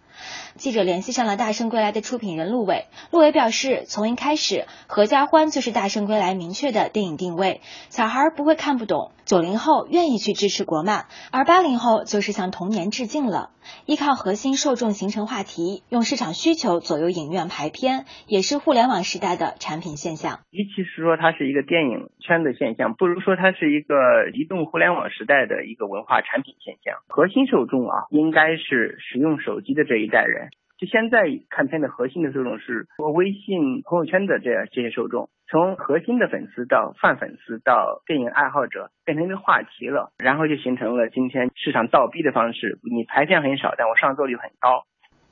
[0.55, 13.49] 记者联系上了《大圣归来》的出品人陆伟，陆伟表示，从一开始，合家欢就是《大圣归来》明确的电影定位，小孩不会看不懂，九零后愿意去支持国漫，而八零后就是向童年致敬了。
[13.85, 20.41] 依靠核心受众形成话题，用市场需求左右影院排片，也是互联网时代的产品现象。
[20.51, 23.95] 与其是说它是一个电影圈的现象，不如说它是一个
[24.33, 26.99] 移动互联网时代的一个文化产品现象。
[27.07, 30.42] 核心受众啊，应该是使用手机的这一代人。
[30.77, 42.79] 就现在看片的核心的受众是微信朋友圈的这这些受众，从核心的粉丝到泛粉丝到电影爱好者，变成一个话题了，然后就形成了今天市场倒逼的方式。
[42.83, 44.83] 你排片很少，但我上座率很高。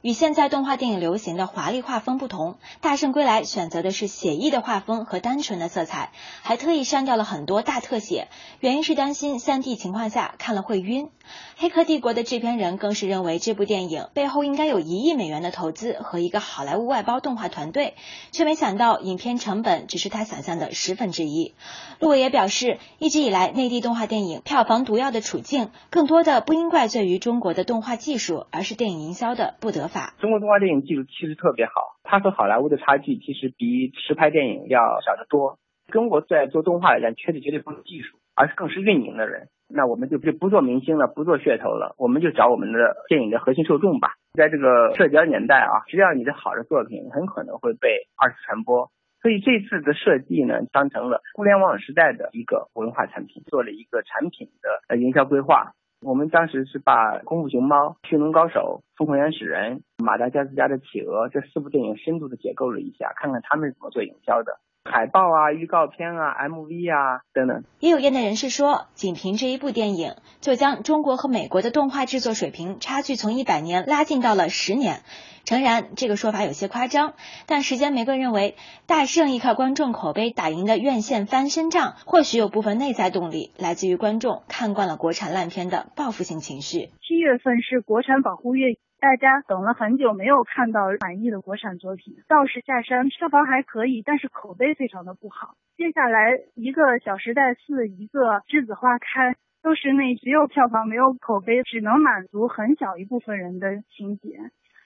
[0.02, 6.10] 与现在动画电影流行的华丽画风不同，《大圣归来》选择的是写意的画风和单纯的色彩，
[6.42, 8.28] 还特意删掉了很多大特写，
[8.60, 11.06] 原因是担心 3D 情况下看了会晕。
[11.56, 17.94] 《黑客帝国》的制片人更是认为这部电影背后应该有一亿美元的投资和一个好莱坞外包动画团队，
[18.32, 21.54] 却没想到影片成本只是他想象的十分之一。
[22.00, 29.91] 陆伟也表示，一直以来内地动画电影票房毒药的处境，更多的不应怪罪于中国的动画技术，而是电影营销的不得。
[30.20, 35.58] 中国动画电影技术其实特别好，它和好莱坞的差距其实比实拍电影要小得多。
[35.92, 39.50] 中国在做动画来讲，缺的绝对不是技术，而是更是运营的人。
[39.68, 44.14] 那我们就就不做明星了，不做噱头了，我们就找我们的电影的核心受众吧。
[44.34, 54.50] 在这个社交年代啊，只要你的好的作品很可能会被二次传播，所以这次的设计呢，当成了互联网时代的一个文化产品，做了一个产品
[54.88, 55.74] 的营销规划。
[56.04, 67.64] 我们当时是把《功夫熊猫》《驯龙高手》《疯狂原始人》《马达加斯加的企鹅》这四部电影深度的解构了一下，看看他们是怎么做营销的，海报啊、预告片啊、MV 啊等等。
[67.80, 75.02] 也有业内人士说，仅凭这一部电影，就将中国和美国的动画制作水平差距从一百年拉近到了十年。
[75.44, 77.14] 诚然，这个说法有些夸张，
[77.48, 78.56] 但时间玫瑰认为，
[78.86, 86.90] 大圣依靠观众口碑打赢的院线翻身仗，或许有部分内在动力来自于观众看惯了国产烂片的报复性情绪。
[87.02, 92.18] 七月份是国产保护月，大家等了很久，没有看到满意的国产作品。
[92.28, 95.56] 道士下山票房还可以，但是口碑非常的不好。
[95.76, 99.32] 接下来一个《小时代四》，一个《栀子花开》，
[99.64, 104.38] 都是那只有票房没有口碑，只能满足很小一部分人的情节。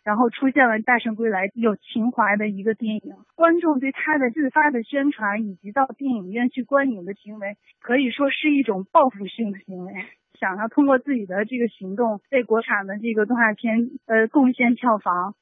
[0.05, 9.91] 然后出现了《大圣归来》有情怀的一个电影，观众对他的自发的宣传以及到电影院去观影的行为，可以说是一种报复性的行为，
[10.39, 15.33] 想要通过自己的这个行动，为国产的这个动画片呃贡献票房。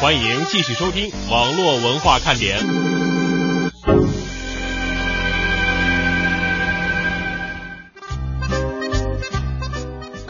[0.00, 3.19] 欢迎继续收听网络文化看点。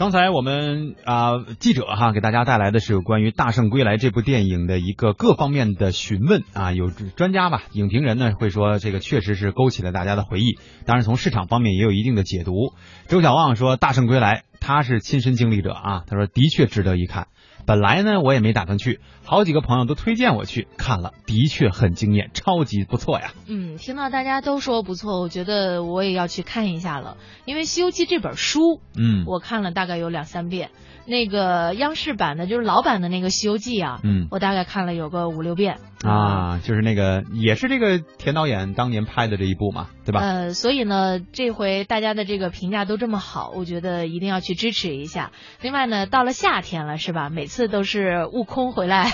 [0.01, 12.73] 刚才我们啊记者哈给大家带来的是有关于《大圣归来》这部电影的一个各方面的询问啊，有专家吧，影评人呢会说这个确实是勾起了大家的回忆，当然从市场方面也有一定的解读。
[13.09, 17.27] 周小旺说《大圣归来》他是亲身经历者啊，他说的确值得一看。
[17.65, 23.33] 本来呢，我也没打算去，好几个朋友都推荐我去看了，的确很惊艳，超级不错呀。
[23.47, 30.69] 嗯，听到大家都说不错，我觉得我也要去看一下了，因为《西游记》这本书，嗯，我看了大概有两三遍。
[31.05, 40.21] 那个央视版的，就是老版的那个《西游记》啊，嗯，我大概看了有个五六遍啊，就是那个也是这个田导演当年拍的这一部嘛，对吧？
[40.21, 45.31] 呃，所以呢，这回大家的这个评价都这么好，我觉得一定要去支持一下。
[45.61, 47.29] 另外呢，到了夏天了，是吧？
[47.29, 49.11] 每次都是悟空回来。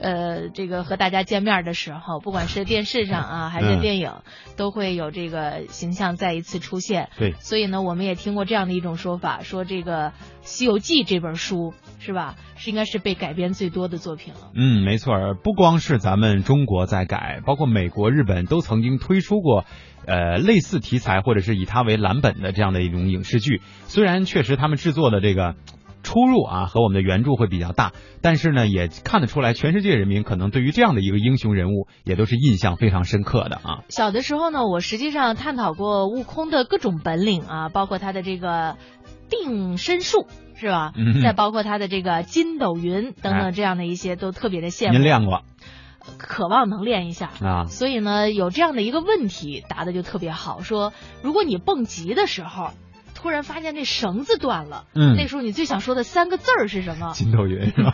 [0.00, 4.12] 呃，这个和大家见面的时候，不管是电视上啊，还是电影，
[4.56, 7.10] 都会有这个形象再一次出现。
[7.18, 10.08] 对，所以呢，我们也听过这样的一种说法，说这个
[10.42, 14.50] 《西游记》这本书是吧，是应该是被改编最多的作品了。
[14.54, 19.64] 嗯，没错，不光是咱们中国在改，包括美国、日本都曾经推出过。
[20.06, 25.56] 呃，类似题材或者是以它为蓝本的这样的一种影视剧，虽然确实他们制作的这个
[26.02, 27.92] 出入啊和我们的原著会比较大，
[28.22, 33.84] 但是呢，也看得出来，全世界人民可能对于这样的一个英雄人物也都是印象非常深刻的啊。
[33.88, 38.76] 小的时候呢，我实际上探讨过悟空的各种本领啊，包括他的这个
[39.28, 40.26] 定身术
[40.56, 40.92] 是吧？
[40.96, 44.92] 嗯再包括他的这个筋斗云等等这样的一些，都特别的羡慕。
[44.92, 45.42] 您练过？
[46.16, 52.70] 渴望能练一下啊，所以呢，有这样的一个问题答的就特别好，说如果你蹦极的时候，
[53.20, 57.12] 突然发现那绳子断了，嗯那时候你最想说的三个字儿是什么？
[57.12, 57.92] 筋斗云是吧？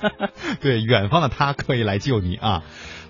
[0.62, 2.62] 对，远方的他可以来救你啊！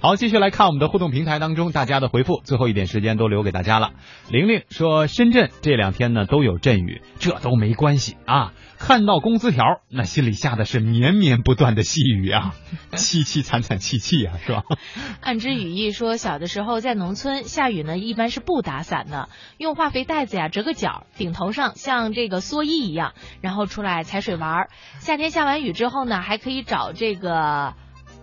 [0.03, 3.92] 好，继续来看我们的互动平台当中大家的回复，最后一点时间都留给大家了。
[4.28, 8.53] 玲玲说，深圳这两天呢都有阵雨，这都没关系啊。
[8.80, 12.53] 看到工资条，那心里下的是绵绵不断的细雨啊，
[12.90, 14.64] 凄凄惨惨戚戚啊，是吧？
[15.20, 24.70] 暗之语意说，小的时候在农村下雨呢，一般是不打伞的，用化肥袋子呀折个角，顶头上像这个蓑衣一样，然后出来踩水玩儿。
[24.98, 27.74] 夏天下完雨之后呢，还可以找这个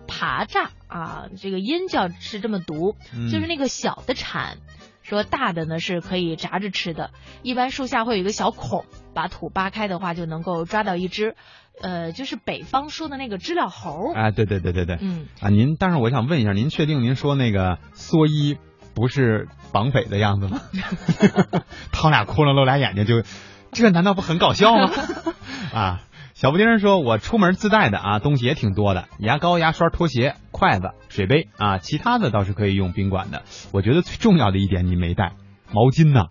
[0.10, 4.58] 爬蚱啊，这个音叫是这么读，嗯就是那个小的蝉。
[5.02, 7.10] 说大的呢是可以炸着吃的，
[7.42, 8.86] 一般树下会有一个小孔，
[9.16, 11.36] 把土扒开的话就能够抓到一只，
[11.82, 14.14] 呃，就是北方说的那个知了猴。
[14.14, 18.58] 啊，对对对对对，嗯啊，您，但是我想问一下，您确定您说那个蓑衣
[18.94, 20.62] 不是绑匪的样子吗？
[21.92, 23.24] 掏俩窟窿露俩眼睛就，
[23.72, 24.92] 这难道不很搞笑吗？
[25.74, 26.02] 啊，
[26.40, 33.44] 小布丁说，我出门自带的啊，东西也挺多的，牙膏、牙刷、拖鞋、筷子、水杯啊，其他的倒是可以用宾馆的。
[33.74, 35.34] 我觉得最重要的一点你没带
[35.74, 36.28] 毛巾呢。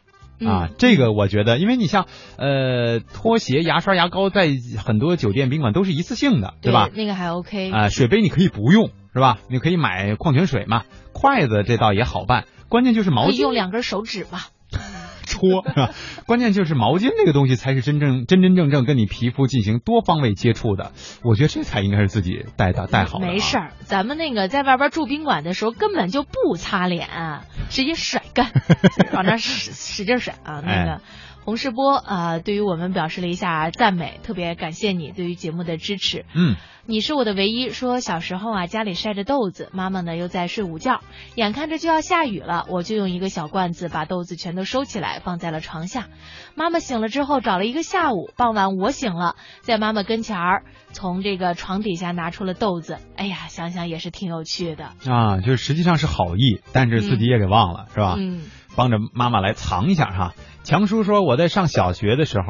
[0.50, 2.06] 啊，这个我觉得，因为你像
[2.38, 4.48] 呃拖鞋、牙刷、牙膏，在
[4.82, 6.88] 很多酒店宾馆都是一次性的，对吧？
[6.94, 9.36] 那个还 OK 啊、水杯你可以不用，是吧？
[9.50, 10.84] 你可以买矿泉水嘛。
[11.12, 14.46] 筷子这倒也好办，关键就是毛可以巾用两根手指吧。
[15.28, 15.90] 搓， 是吧？
[16.26, 23.30] 关键就是毛巾这个东西才是真正真真正正跟你皮肤进行多方位接触的，我觉得这才应该是自己带的带好的、啊。
[23.30, 27.08] 没事儿，咱们那个在外边住宾馆的时候根本就不擦脸，
[27.68, 28.50] 直接甩干，
[29.12, 30.60] 往那使使劲甩啊！
[30.64, 30.92] 那个。
[30.94, 31.00] 哎
[31.48, 36.26] 洪世波啊、呃，对于我们表示了一下赞美，特别感谢你对于节目的支持。
[36.34, 37.70] 嗯，你是我的唯一。
[37.70, 41.00] 说小时候啊，家里晒着豆子，妈妈呢又在睡午觉，
[41.36, 46.08] 眼看着就要下雨了，我就用一个小罐子把豆子全都收起来，放在了床下。
[46.54, 52.98] 妈妈醒了之后找了一个下午，傍晚我醒了，在妈妈跟前儿从这个床底下拿出了豆子。
[53.16, 58.16] 哎呀，想想也是挺有趣的啊，就是实际上是好意，但是自己也给忘了，嗯、是吧？
[58.18, 58.42] 嗯，
[58.78, 60.34] 帮着妈妈来藏一下哈。
[60.62, 62.46] 强叔说我在上小学的时候，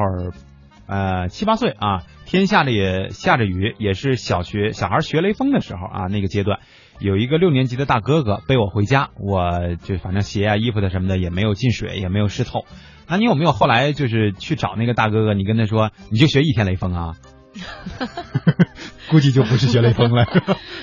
[0.86, 6.60] 呃七八岁啊，天下着也下着雨，也是小学小孩学雷锋的时候啊，那个阶段，
[6.98, 12.66] 有一个六年级的大哥哥背我回家，我就反正鞋啊衣服的什么的也没有进水，也没有湿透。
[13.08, 17.14] 那你有没有后来就是去找那个大哥哥，你跟他说你就学一天雷锋啊？
[19.10, 20.26] 估计就不是学雷锋了。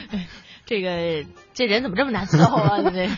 [0.65, 1.23] 这个
[1.56, 2.82] 这人怎么这么难伺候啊？
[2.91, 3.10] 这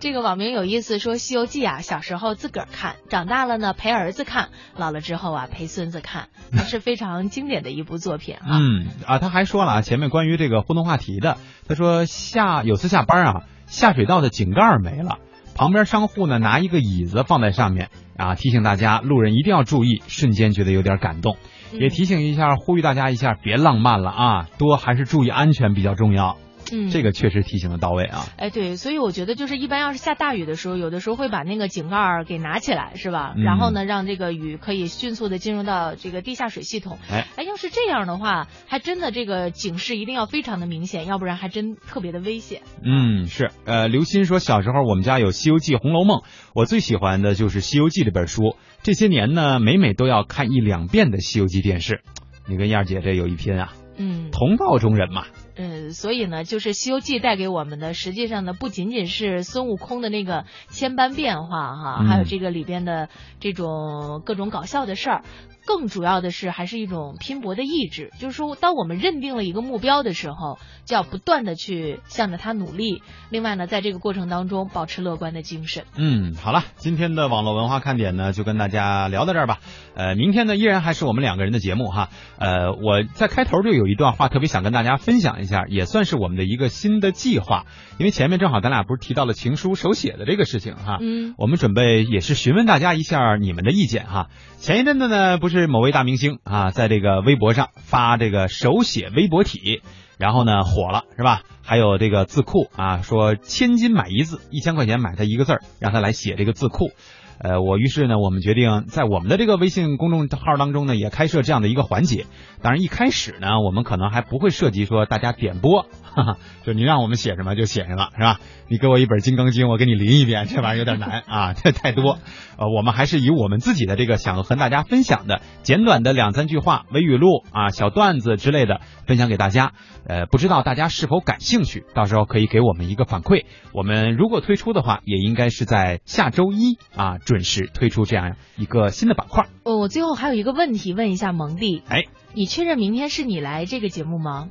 [0.00, 8.42] 这个网名有意思，说《西游记》啊，小时候自个儿看，长大了呢陪儿子看，老了之后啊陪孙子看，还是非常经典的一部作品啊。
[8.50, 11.38] 嗯啊，他还说了啊，前面关于这个互动话题的，
[11.68, 15.18] 他说下有次下班啊，下水道的井盖没了，
[15.54, 21.36] 旁边商户呢拿一个椅子放在上面啊，提醒大家路人一定要注意，瞬间觉得有点感动，
[21.72, 26.36] 也提醒一下，呼吁大家一下，别浪漫了啊，多还是注意安全比较重要。
[26.72, 28.26] 嗯，这个确实提醒的到位啊。
[28.36, 33.34] 哎，对，所以我觉得就是一般要是下大雨的时候，有的时候会把那个井盖儿给拿起来，是吧？
[33.36, 36.98] 嗯、然后呢，让这个雨可以迅速的进入到这个地下水系统。
[37.10, 42.62] 哎，哎，要是这样的话，还真的这个警示一定要非常的明显，要不然还真特别的危险。
[42.82, 43.50] 嗯，是。
[43.64, 46.18] 呃，刘鑫说，小时候我们家有《西游记》《红楼梦》，
[46.54, 48.56] 我最喜欢的就是《西游记》这本书。
[48.82, 52.02] 这些年呢，每每都要看一两遍的《西游记》电视。
[52.46, 53.72] 你跟燕儿姐这有一拼啊。
[53.96, 55.24] 嗯，同道中人嘛。
[55.56, 65.22] 嗯，所以呢，就是《西游记》带给我们的，实际上呢，不仅仅是孙悟空的那个千般变化哈，嗯、还有这个里边的这种各种搞笑的事儿。
[65.66, 68.10] 更主要的是，还是一种拼搏的意志。
[68.18, 73.02] 就是说，当我们认定了一个目标的时候，就要不断的去向着它努力。
[73.30, 75.84] 另外呢，在这个过程当中，保持乐观的精神。
[75.96, 79.60] 嗯，好了，今天的网络文化看点呢，就跟大家聊到这儿吧。
[79.94, 82.08] 呃，明天呢，依然还是我们两个人的节目哈。
[82.38, 85.44] 呃，我在开头就有一段话特别想跟大家分享一下。
[85.44, 87.66] 一下，也算是我们的一个新的计划。
[87.98, 94.28] 因为前面正好咱俩不是提到了情书手写的这个事情哈，嗯，我们准备也是询问大家一下你们的意见哈。
[94.64, 99.82] 前一阵子呢，不是某位大明星啊，在这个微博上发这个手写微博体，
[100.16, 101.42] 然后呢火了是吧？
[101.62, 106.92] 还有这个字库啊，说千金买一字，一千块钱买他一个字儿，让他来写这个字库。
[107.38, 112.26] 呃，我于是呢，我们决定在我们的这个微信公众号当中呢，也开设这样的一个环节。
[112.62, 118.40] 当然，一开始呢，我们可能还不会涉及说大家点播，哈哈，就你让我们写什么就写什么，是吧？
[118.68, 122.18] 你给我一本《金刚经》，我给你临一遍，这玩意儿有点难啊，这太多。
[122.56, 129.72] 呃，我们还是以我们自己的这个想和大家分享的简短的两三句话、微语录啊、小段子之类的分享给大家。
[130.06, 131.84] 呃，不知道大家是否感兴趣？
[131.94, 133.44] 到时候可以给我们一个反馈。
[133.72, 139.48] 我们如果推出的话，也应该是在下周一啊准时推出这样一个新的板块。
[139.62, 142.04] 哦，我最后还有一个问题问一下蒙蒂，哎，
[142.34, 144.48] 你确认明天是你来这个节目吗？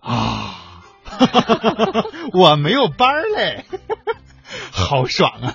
[0.00, 0.82] 啊，
[2.32, 3.64] 我没有班儿嘞，
[4.70, 5.54] 好爽啊！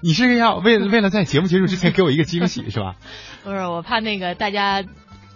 [0.00, 2.96] 你是要为为了在节目结束之前给我一个惊喜是吧？
[3.44, 4.82] 不是，我怕那个大家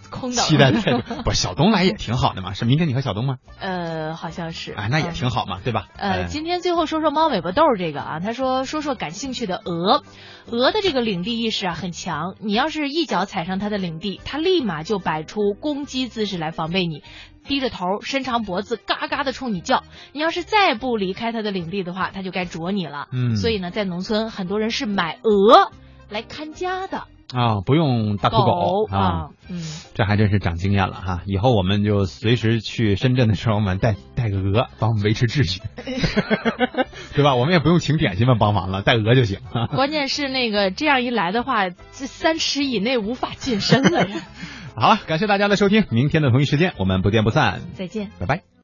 [0.09, 0.45] 空等。
[0.45, 2.53] 期待太多， 不是小东来也挺好的嘛？
[2.53, 3.37] 是明天你和小东吗？
[3.59, 4.73] 呃，好像是。
[4.73, 5.87] 哎，那也挺好嘛，对吧？
[5.97, 10.03] 呃，今天最后说说猫尾巴豆这个啊，他说说说感兴趣的鹅，
[10.49, 17.03] 鹅的这个领地意识啊很强，你要是一脚踩上它的领地，它立马就摆出攻击姿势来防备你。
[17.47, 19.83] 低着头，伸长脖子，嘎嘎的冲你叫。
[20.11, 23.07] 你要是再不离开它的领地的话，它就该啄你了。
[23.13, 25.71] 嗯，所以呢，在农村，很多人是买鹅
[26.09, 27.03] 来看家的
[27.33, 29.29] 啊，不用大土狗啊。
[29.49, 29.61] 嗯，
[29.93, 31.21] 这还真是长经验了哈。
[31.25, 35.61] 以后我们就随时去深圳的时候，我们带带个鹅，帮我们维持秩序，
[37.15, 37.35] 对吧？
[37.35, 39.39] 我们也不用请点心们帮忙了，带鹅就行。
[39.75, 44.21] 关键是那个这样一来的话，这三尺以内无法近身了呀。
[44.75, 47.61] 好了，感谢大家的收听，明天的同一时间我们不见不散。
[47.73, 48.47] 再见，拜拜。